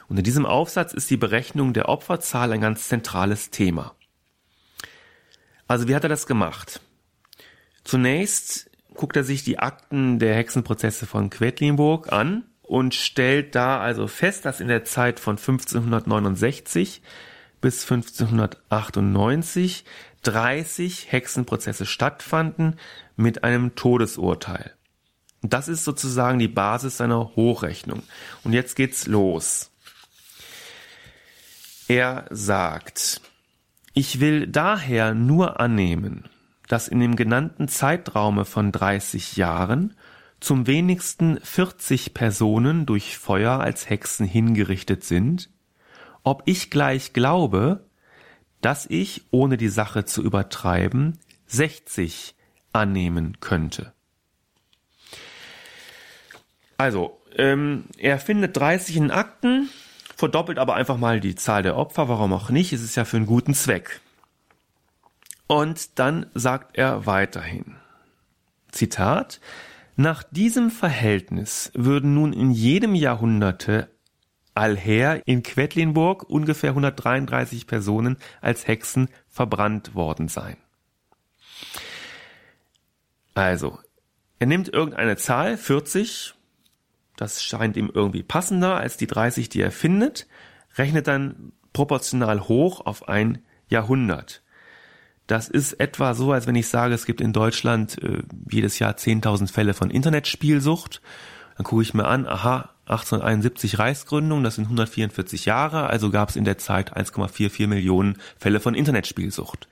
Und 0.08 0.18
in 0.18 0.24
diesem 0.24 0.46
Aufsatz 0.46 0.94
ist 0.94 1.10
die 1.10 1.18
Berechnung 1.18 1.74
der 1.74 1.90
Opferzahl 1.90 2.54
ein 2.54 2.62
ganz 2.62 2.88
zentrales 2.88 3.50
Thema. 3.50 3.96
Also 5.68 5.88
wie 5.88 5.96
hat 5.96 6.04
er 6.04 6.10
das 6.10 6.26
gemacht? 6.26 6.82
Zunächst 7.84 8.70
guckt 8.94 9.16
er 9.16 9.24
sich 9.24 9.44
die 9.44 9.60
Akten 9.60 10.20
der 10.20 10.36
Hexenprozesse 10.36 11.06
von 11.06 11.30
Quedlinburg 11.30 12.12
an 12.12 12.49
und 12.70 12.94
stellt 12.94 13.56
da 13.56 13.80
also 13.80 14.06
fest, 14.06 14.46
dass 14.46 14.60
in 14.60 14.68
der 14.68 14.86
Zeit 14.86 15.20
von 15.20 15.38
1569 15.38 17.02
bis 17.62 17.84
1598 17.84 19.86
30 20.22 21.12
Hexenprozesse 21.12 21.88
stattfanden 21.88 22.76
mit 23.16 23.44
einem 23.44 23.74
Todesurteil. 23.74 24.76
Das 25.42 25.68
ist 25.68 25.84
sozusagen 25.84 26.38
die 26.38 26.48
Basis 26.48 26.98
seiner 26.98 27.36
Hochrechnung. 27.36 28.04
Und 28.44 28.54
jetzt 28.54 28.76
geht's 28.76 29.08
los. 29.08 29.72
Er 31.88 32.26
sagt, 32.30 33.20
ich 33.96 34.20
will 34.20 34.46
daher 34.46 35.16
nur 35.16 35.60
annehmen, 35.60 36.30
dass 36.68 36.88
in 36.88 37.00
dem 37.00 37.16
genannten 37.16 37.68
Zeitraume 37.68 38.46
von 38.46 38.72
30 38.72 39.38
Jahren 39.38 39.96
zum 40.40 40.68
wenigsten 40.68 41.40
40 41.42 42.14
Personen 42.14 42.86
durch 42.86 43.18
Feuer 43.18 43.60
als 43.60 43.90
Hexen 43.90 44.26
hingerichtet 44.26 45.04
sind, 45.04 45.50
ob 46.24 46.44
ich 46.46 46.70
gleich 46.70 47.14
glaube, 47.14 47.86
dass 48.62 48.86
ich, 48.86 49.24
ohne 49.32 49.58
die 49.58 49.70
Sache 49.70 50.06
zu 50.06 50.22
übertreiben, 50.22 51.18
60 51.48 52.36
annehmen 52.74 53.38
könnte. 53.40 53.94
Also, 56.78 57.20
ähm, 57.36 57.86
er 57.98 58.20
findet 58.20 58.56
30 58.56 58.98
in 58.98 59.12
Akten, 59.12 59.70
verdoppelt 60.16 60.60
aber 60.60 60.76
einfach 60.76 60.98
mal 60.98 61.20
die 61.20 61.36
Zahl 61.36 61.64
der 61.64 61.78
Opfer, 61.78 62.10
warum 62.10 62.34
auch 62.34 62.50
nicht, 62.50 62.74
es 62.74 62.82
ist 62.82 62.96
ja 62.96 63.06
für 63.06 63.18
einen 63.18 63.26
guten 63.26 63.54
Zweck. 63.54 64.02
Und 65.48 65.98
dann 65.98 66.28
sagt 66.34 66.78
er 66.78 67.06
weiterhin, 67.06 67.76
Zitat, 68.72 69.40
nach 70.00 70.24
diesem 70.24 70.72
Verhältnis 70.72 71.74
würden 71.76 72.14
nun 72.14 72.32
in 72.32 72.52
jedem 72.52 72.96
Jahrhunderte 72.96 73.90
allher 74.54 75.28
in 75.28 75.44
Quedlinburg 75.44 76.24
ungefähr 76.24 76.70
133 76.70 77.68
Personen 77.68 78.16
als 78.40 78.66
Hexen 78.66 79.10
verbrannt 79.28 79.96
worden 79.96 80.30
sein. 80.30 80.56
Also, 83.34 83.78
er 84.40 84.48
nimmt 84.48 84.70
irgendeine 84.70 85.18
Zahl, 85.18 85.58
40, 85.58 86.34
das 87.18 87.44
scheint 87.44 87.76
ihm 87.76 87.92
irgendwie 87.94 88.24
passender 88.24 88.78
als 88.78 88.96
die 88.96 89.08
30, 89.08 89.50
die 89.50 89.60
er 89.60 89.72
findet, 89.72 90.28
rechnet 90.78 91.08
dann 91.08 91.52
proportional 91.74 92.48
hoch 92.48 92.86
auf 92.86 93.10
ein 93.10 93.44
Jahrhundert. 93.68 94.44
Das 95.30 95.48
ist 95.48 95.74
etwa 95.74 96.16
so, 96.16 96.32
als 96.32 96.48
wenn 96.48 96.56
ich 96.56 96.70
sage, 96.70 96.96
es 96.96 97.06
gibt 97.06 97.22
in 97.22 97.34
Deutschland 97.34 98.02
äh, 98.02 98.24
jedes 98.50 98.80
Jahr 98.80 98.94
10.000 98.94 99.52
Fälle 99.52 99.76
von 99.76 99.92
Internetspielsucht. 99.92 101.04
Dann 101.56 101.66
gucke 101.66 101.84
ich 101.84 101.94
mir 101.94 102.06
an, 102.06 102.26
aha, 102.26 102.72
1871 102.88 103.78
Reichsgründung, 103.78 104.44
das 104.44 104.56
sind 104.56 104.64
144 104.64 105.46
Jahre, 105.46 105.86
also 105.86 106.10
gab 106.10 106.30
es 106.30 106.36
in 106.36 106.46
der 106.46 106.58
Zeit 106.58 106.98
1,44 106.98 107.68
Millionen 107.68 108.18
Fälle 108.40 108.60
von 108.60 108.74
Internetspielsucht. 108.74 109.68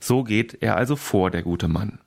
So 0.00 0.24
geht 0.24 0.62
er 0.62 0.78
also 0.78 0.96
vor, 0.96 1.30
der 1.30 1.42
gute 1.42 1.68
Mann. 1.68 1.98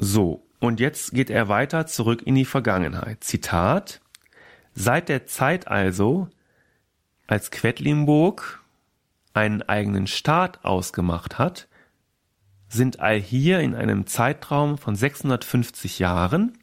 So, 0.00 0.44
und 0.58 0.80
jetzt 0.80 1.12
geht 1.12 1.30
er 1.30 1.48
weiter 1.48 1.86
zurück 1.86 2.22
in 2.24 2.34
die 2.34 2.44
Vergangenheit. 2.44 3.22
Zitat 3.22 4.00
Seit 4.74 5.08
der 5.08 5.26
Zeit 5.26 5.68
also, 5.68 6.28
als 7.28 7.52
Quedlinburg 7.52 8.60
einen 9.38 9.62
eigenen 9.62 10.08
Staat 10.08 10.64
ausgemacht 10.64 11.38
hat, 11.38 11.68
sind 12.68 12.98
all 12.98 13.20
hier 13.20 13.60
in 13.60 13.74
einem 13.74 14.06
Zeitraum 14.06 14.78
von 14.78 14.96
650 14.96 16.00
Jahren 16.00 16.58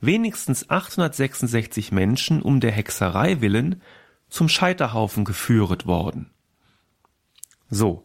wenigstens 0.00 0.68
866 0.68 1.92
Menschen 1.92 2.42
um 2.42 2.60
der 2.60 2.72
Hexerei 2.72 3.40
willen 3.40 3.80
zum 4.28 4.48
Scheiterhaufen 4.48 5.24
geführet 5.24 5.86
worden. 5.86 6.30
So, 7.70 8.04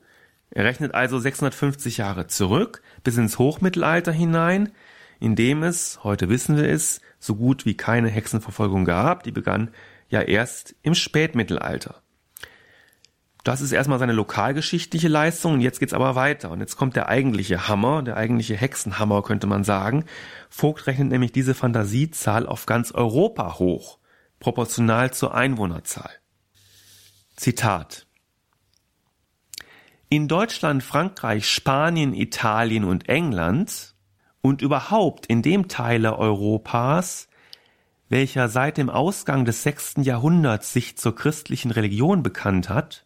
er 0.52 0.66
rechnet 0.66 0.94
also 0.94 1.18
650 1.18 1.98
Jahre 1.98 2.28
zurück 2.28 2.84
bis 3.04 3.18
ins 3.18 3.40
Hochmittelalter 3.40 4.12
hinein, 4.12 4.72
in 5.20 5.36
dem 5.36 5.64
es, 5.64 6.04
heute 6.04 6.30
wissen 6.30 6.58
wir 6.58 6.70
es, 6.70 7.02
so 7.20 7.36
gut 7.36 7.66
wie 7.66 7.76
keine 7.76 8.10
Hexenverfolgung 8.10 8.86
gab, 8.86 9.24
die 9.24 9.32
begann 9.32 9.72
ja 10.10 10.22
erst 10.22 10.76
im 10.84 10.94
Spätmittelalter. 10.94 12.02
Das 13.44 13.62
ist 13.62 13.72
erstmal 13.72 13.98
seine 13.98 14.14
lokalgeschichtliche 14.14 15.08
Leistung 15.08 15.54
und 15.54 15.62
jetzt 15.62 15.80
geht's 15.80 15.94
aber 15.94 16.16
weiter. 16.16 16.52
Und 16.52 16.60
jetzt 16.60 16.76
kommt 16.76 16.96
der 16.96 17.10
eigentliche 17.10 17.68
Hammer, 17.68 18.04
der 18.04 18.16
eigentliche 18.16 18.56
Hexenhammer 18.56 19.24
könnte 19.24 19.48
man 19.48 19.64
sagen. 19.64 20.06
Vogt 20.50 20.86
rechnet 20.86 21.10
nämlich 21.10 21.32
diese 21.32 21.56
Fantasiezahl 21.56 22.46
auf 22.46 22.68
ganz 22.68 22.92
Europa 22.92 23.58
hoch, 23.58 23.98
proportional 24.40 25.12
zur 25.12 25.34
Einwohnerzahl. 25.34 26.12
Zitat. 27.36 28.06
In 30.08 30.28
Deutschland, 30.28 30.84
Frankreich, 30.84 31.50
Spanien, 31.50 32.14
Italien 32.14 32.84
und 32.84 33.10
England 33.10 33.96
und 34.42 34.62
überhaupt 34.62 35.26
in 35.26 35.42
dem 35.42 35.68
Teile 35.68 36.20
Europas, 36.20 37.28
welcher 38.10 38.50
seit 38.50 38.78
dem 38.78 38.90
Ausgang 38.90 39.46
des 39.46 39.64
sechsten 39.64 40.04
Jahrhunderts 40.04 40.74
sich 40.74 40.98
zur 40.98 41.16
christlichen 41.16 41.72
Religion 41.72 42.22
bekannt 42.22 42.70
hat, 42.70 43.06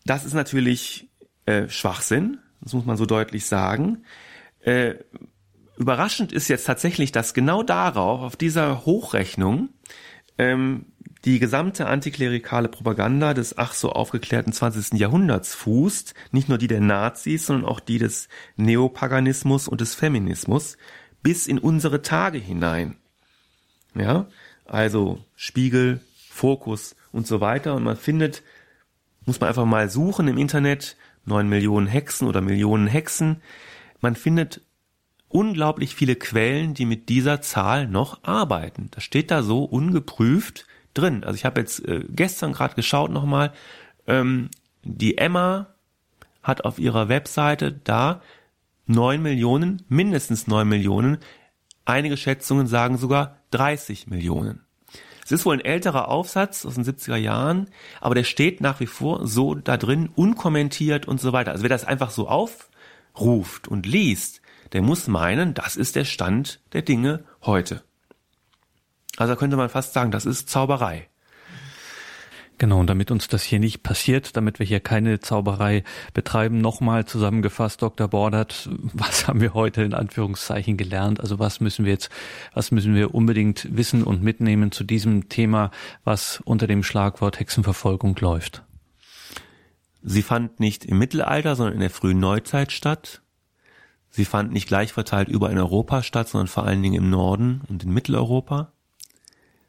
das 0.06 0.26
ist 0.26 0.34
natürlich 0.34 1.10
äh, 1.48 1.70
Schwachsinn, 1.70 2.38
das 2.62 2.74
muss 2.74 2.86
man 2.86 2.96
so 2.96 3.08
deutlich 3.08 3.48
sagen. 3.48 4.04
Äh, 4.60 4.96
überraschend 5.78 6.32
ist 6.32 6.48
jetzt 6.48 6.66
tatsächlich, 6.66 7.12
dass 7.12 7.34
genau 7.34 7.64
darauf, 7.64 8.22
auf 8.22 8.36
dieser 8.36 8.86
Hochrechnung, 8.86 9.70
ähm, 10.38 10.86
die 11.26 11.40
gesamte 11.40 11.88
antiklerikale 11.88 12.70
Propaganda 12.70 13.34
des 13.34 13.58
ach 13.58 13.74
so 13.74 13.92
aufgeklärten 13.92 14.54
20. 14.54 15.00
Jahrhunderts 15.00 15.56
fußt, 15.56 16.14
nicht 16.32 16.50
nur 16.50 16.58
die 16.58 16.68
der 16.68 16.82
Nazis, 16.82 17.48
sondern 17.48 17.70
auch 17.70 17.80
die 17.80 17.98
des 17.98 18.30
Neopaganismus 18.58 19.68
und 19.68 19.82
des 19.82 19.96
Feminismus, 19.96 20.78
bis 21.24 21.48
in 21.48 21.58
unsere 21.58 22.02
Tage 22.02 22.38
hinein. 22.38 22.96
Ja, 23.96 24.28
also 24.66 25.24
Spiegel, 25.36 26.02
Fokus 26.30 26.96
und 27.12 27.26
so 27.26 27.42
weiter. 27.42 27.76
Und 27.76 27.84
man 27.84 27.98
findet, 27.98 28.44
muss 29.26 29.40
man 29.40 29.50
einfach 29.50 29.66
mal 29.66 29.90
suchen 29.90 30.28
im 30.28 30.38
Internet, 30.38 30.96
neun 31.26 31.50
Millionen 31.50 31.88
Hexen 31.88 32.28
oder 32.28 32.42
Millionen 32.42 32.88
Hexen. 32.88 33.42
Man 34.02 34.16
findet 34.16 34.62
unglaublich 35.30 35.96
viele 35.96 36.16
Quellen, 36.16 36.74
die 36.74 36.86
mit 36.86 37.10
dieser 37.10 37.42
Zahl 37.42 37.88
noch 37.88 38.24
arbeiten. 38.24 38.90
Das 38.92 39.04
steht 39.04 39.32
da 39.32 39.42
so 39.42 39.64
ungeprüft 39.64 40.68
drin. 40.96 41.24
Also 41.24 41.36
ich 41.36 41.46
habe 41.46 41.62
jetzt 41.62 41.86
äh, 41.88 42.04
gestern 42.10 42.54
gerade 42.54 42.76
geschaut 42.76 43.12
nochmal, 43.12 43.54
ähm, 44.08 44.50
die 44.84 45.18
Emma 45.18 45.68
hat 46.42 46.66
auf 46.66 46.80
ihrer 46.80 47.10
Webseite 47.10 47.72
da 47.72 48.22
neun 48.86 49.22
Millionen, 49.22 49.84
mindestens 49.88 50.48
neun 50.48 50.68
Millionen. 50.68 51.18
Einige 51.86 52.18
Schätzungen 52.18 52.68
sagen 52.68 52.98
sogar 52.98 53.38
30 53.52 54.08
Millionen. 54.08 54.62
Es 55.24 55.32
ist 55.32 55.46
wohl 55.46 55.56
ein 55.56 55.66
älterer 55.66 56.08
Aufsatz 56.08 56.66
aus 56.68 56.76
den 56.76 56.84
70er 56.84 57.16
Jahren, 57.16 57.70
aber 58.00 58.14
der 58.14 58.24
steht 58.24 58.62
nach 58.62 58.80
wie 58.80 58.86
vor 58.86 59.26
so 59.26 59.56
da 59.56 59.76
drin, 59.76 60.10
unkommentiert 60.16 61.08
und 61.08 61.20
so 61.20 61.34
weiter. 61.34 61.52
Also 61.52 61.64
wer 61.64 61.70
das 61.70 61.84
einfach 61.84 62.12
so 62.12 62.28
aufruft 62.28 63.68
und 63.68 63.88
liest, 63.88 64.42
der 64.74 64.84
muss 64.84 65.08
meinen, 65.08 65.56
das 65.56 65.78
ist 65.78 65.96
der 65.96 66.06
Stand 66.06 66.60
der 66.74 66.84
Dinge 66.84 67.24
heute. 67.44 67.82
Also 69.18 69.36
könnte 69.36 69.58
man 69.58 69.70
fast 69.70 69.94
sagen, 69.94 70.12
das 70.12 70.26
ist 70.26 70.50
Zauberei. 70.50 71.08
Genau, 72.58 72.80
und 72.80 72.88
damit 72.88 73.12
uns 73.12 73.28
das 73.28 73.44
hier 73.44 73.60
nicht 73.60 73.84
passiert, 73.84 74.38
damit 74.38 74.60
wir 74.60 74.66
hier 74.66 74.80
keine 74.80 75.20
Zauberei 75.20 75.84
betreiben, 76.14 76.62
nochmal 76.62 77.04
zusammengefasst, 77.04 77.82
Dr. 77.82 78.08
Bordert, 78.08 78.70
was 78.94 79.28
haben 79.28 79.42
wir 79.42 79.54
heute 79.54 79.82
in 79.82 79.94
Anführungszeichen 79.94 80.78
gelernt? 80.78 81.20
Also 81.20 81.38
was 81.38 81.60
müssen 81.60 81.84
wir 81.84 81.92
jetzt, 81.92 82.10
was 82.54 82.72
müssen 82.72 82.96
wir 82.96 83.14
unbedingt 83.14 83.76
wissen 83.76 84.04
und 84.04 84.24
mitnehmen 84.24 84.72
zu 84.72 84.86
diesem 84.86 85.28
Thema, 85.28 85.70
was 86.06 86.42
unter 86.46 86.66
dem 86.66 86.84
Schlagwort 86.84 87.40
Hexenverfolgung 87.40 88.16
läuft? 88.22 88.64
Sie 90.02 90.22
fand 90.22 90.60
nicht 90.62 90.86
im 90.86 90.98
Mittelalter, 90.98 91.56
sondern 91.58 91.74
in 91.74 91.82
der 91.82 91.90
frühen 91.90 92.20
Neuzeit 92.20 92.72
statt. 92.72 93.22
Sie 94.10 94.24
fand 94.24 94.54
nicht 94.54 94.68
gleich 94.68 94.94
verteilt 94.94 95.28
überall 95.28 95.52
in 95.52 95.58
Europa 95.58 96.04
statt, 96.04 96.30
sondern 96.30 96.48
vor 96.48 96.64
allen 96.64 96.82
Dingen 96.82 96.96
im 96.96 97.10
Norden 97.10 97.64
und 97.68 97.84
in 97.84 97.92
Mitteleuropa. 97.92 98.72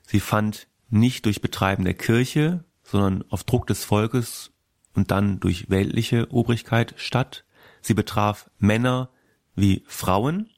Sie 0.06 0.20
fand 0.20 0.68
nicht 0.88 1.26
durch 1.26 1.40
Betreiben 1.40 1.84
der 1.84 1.94
Kirche, 1.94 2.64
sondern 2.82 3.24
auf 3.30 3.44
Druck 3.44 3.66
des 3.66 3.84
Volkes 3.84 4.52
und 4.94 5.10
dann 5.10 5.40
durch 5.40 5.68
weltliche 5.68 6.32
Obrigkeit 6.32 6.94
statt. 6.96 7.44
Sie 7.82 7.94
betraf 7.94 8.50
Männer 8.58 9.10
wie 9.54 9.84
Frauen 9.86 10.50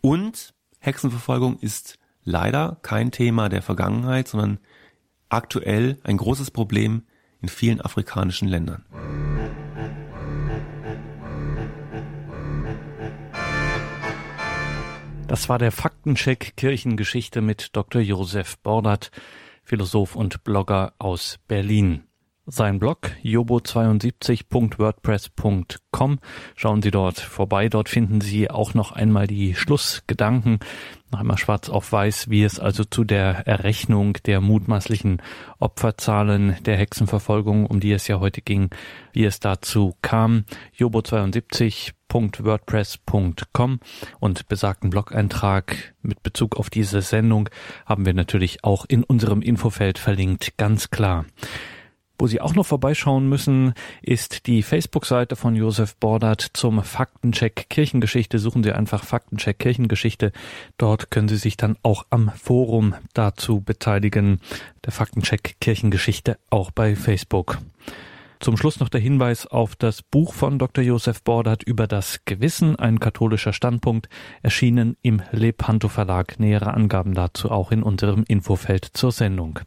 und 0.00 0.54
Hexenverfolgung 0.78 1.58
ist 1.58 1.98
leider 2.24 2.78
kein 2.82 3.10
Thema 3.10 3.48
der 3.48 3.62
Vergangenheit, 3.62 4.28
sondern 4.28 4.58
aktuell 5.28 5.98
ein 6.02 6.16
großes 6.16 6.50
Problem 6.50 7.04
in 7.40 7.48
vielen 7.48 7.80
afrikanischen 7.80 8.48
Ländern. 8.48 8.84
Das 15.32 15.48
war 15.48 15.58
der 15.58 15.72
Faktencheck 15.72 16.58
Kirchengeschichte 16.58 17.40
mit 17.40 17.74
Dr. 17.74 18.02
Josef 18.02 18.58
Bordert, 18.58 19.10
Philosoph 19.64 20.14
und 20.14 20.44
Blogger 20.44 20.92
aus 20.98 21.38
Berlin. 21.48 22.02
Sein 22.46 22.78
Blog 22.78 23.10
jobo72.wordpress.com. 23.22 26.18
Schauen 26.56 26.82
Sie 26.82 26.90
dort 26.90 27.20
vorbei. 27.20 27.68
Dort 27.68 27.88
finden 27.88 28.20
Sie 28.20 28.50
auch 28.50 28.74
noch 28.74 28.90
einmal 28.92 29.28
die 29.28 29.54
Schlussgedanken, 29.54 30.58
noch 31.12 31.20
einmal 31.20 31.38
schwarz 31.38 31.68
auf 31.68 31.92
weiß, 31.92 32.30
wie 32.30 32.42
es 32.42 32.58
also 32.58 32.82
zu 32.84 33.04
der 33.04 33.46
Errechnung 33.46 34.14
der 34.26 34.40
mutmaßlichen 34.40 35.22
Opferzahlen 35.60 36.56
der 36.64 36.76
Hexenverfolgung, 36.76 37.66
um 37.66 37.78
die 37.78 37.92
es 37.92 38.08
ja 38.08 38.18
heute 38.18 38.42
ging, 38.42 38.70
wie 39.12 39.24
es 39.24 39.38
dazu 39.38 39.94
kam. 40.02 40.46
jobo72.wordpress.com 40.78 43.78
und 44.18 44.48
besagten 44.48 44.90
Blog-Eintrag 44.90 45.94
mit 46.02 46.24
Bezug 46.24 46.56
auf 46.56 46.70
diese 46.70 47.02
Sendung 47.02 47.48
haben 47.86 48.04
wir 48.04 48.14
natürlich 48.14 48.64
auch 48.64 48.84
in 48.88 49.04
unserem 49.04 49.42
Infofeld 49.42 49.98
verlinkt, 49.98 50.56
ganz 50.56 50.90
klar. 50.90 51.24
Wo 52.22 52.28
Sie 52.28 52.40
auch 52.40 52.54
noch 52.54 52.66
vorbeischauen 52.66 53.28
müssen, 53.28 53.74
ist 54.00 54.46
die 54.46 54.62
Facebook-Seite 54.62 55.34
von 55.34 55.56
Josef 55.56 55.96
Bordert 55.96 56.50
zum 56.52 56.80
Faktencheck 56.84 57.66
Kirchengeschichte. 57.68 58.38
Suchen 58.38 58.62
Sie 58.62 58.70
einfach 58.70 59.02
Faktencheck 59.02 59.58
Kirchengeschichte. 59.58 60.30
Dort 60.78 61.10
können 61.10 61.26
Sie 61.26 61.36
sich 61.36 61.56
dann 61.56 61.76
auch 61.82 62.06
am 62.10 62.30
Forum 62.40 62.94
dazu 63.12 63.60
beteiligen. 63.60 64.40
Der 64.84 64.92
Faktencheck 64.92 65.56
Kirchengeschichte 65.60 66.38
auch 66.48 66.70
bei 66.70 66.94
Facebook. 66.94 67.58
Zum 68.42 68.56
Schluss 68.56 68.80
noch 68.80 68.88
der 68.88 69.00
Hinweis 69.00 69.46
auf 69.46 69.76
das 69.76 70.02
Buch 70.02 70.34
von 70.34 70.58
Dr. 70.58 70.82
Josef 70.82 71.22
Bordert 71.22 71.62
über 71.62 71.86
das 71.86 72.24
Gewissen, 72.24 72.74
ein 72.74 72.98
katholischer 72.98 73.52
Standpunkt, 73.52 74.08
erschienen 74.42 74.96
im 75.00 75.22
Lepanto 75.30 75.86
Verlag. 75.86 76.40
Nähere 76.40 76.74
Angaben 76.74 77.14
dazu 77.14 77.52
auch 77.52 77.70
in 77.70 77.84
unserem 77.84 78.24
Infofeld 78.26 78.84
zur 78.84 79.12
Sendung. 79.12 79.60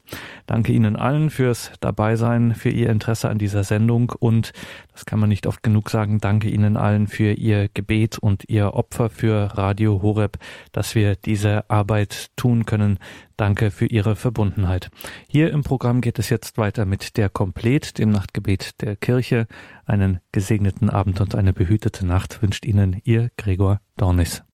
Danke 0.46 0.74
Ihnen 0.74 0.98
allen 0.98 1.30
fürs 1.30 1.72
Dabeisein, 1.80 2.54
für 2.54 2.68
Ihr 2.68 2.90
Interesse 2.90 3.30
an 3.30 3.38
dieser 3.38 3.64
Sendung 3.64 4.12
und, 4.20 4.52
das 4.92 5.06
kann 5.06 5.22
man 5.22 5.30
nicht 5.30 5.48
oft 5.48 5.64
genug 5.64 5.90
sagen, 5.90 6.20
danke 6.20 6.50
Ihnen 6.50 6.76
allen 6.76 7.08
für 7.08 7.32
Ihr 7.32 7.70
Gebet 7.74 8.18
und 8.18 8.44
Ihr 8.50 8.74
Opfer 8.74 9.10
für 9.10 9.58
Radio 9.58 10.02
Horeb, 10.02 10.38
dass 10.74 10.96
wir 10.96 11.16
diese 11.16 11.70
Arbeit 11.70 12.28
tun 12.36 12.66
können. 12.66 13.00
Danke 13.38 13.70
für 13.70 13.86
Ihre 13.86 14.16
Verbundenheit. 14.16 14.90
Hier 15.28 15.52
im 15.52 15.64
Programm 15.64 16.00
geht 16.00 16.20
es 16.20 16.30
jetzt 16.30 16.58
weiter 16.58 16.86
mit 16.86 17.18
der 17.18 17.28
Komplett, 17.28 17.98
dem 17.98 18.10
Nachtgebet 18.10 18.82
der 18.82 18.96
Kirche. 18.96 19.48
Einen 19.86 20.22
gesegneten 20.32 20.90
Abend 20.90 21.20
und 21.20 21.36
eine 21.36 21.52
behütete 21.52 22.06
Nacht 22.06 22.42
wünscht 22.42 22.66
Ihnen 22.66 23.02
Ihr 23.04 23.32
Gregor 23.36 23.82
Dornis. 23.98 24.46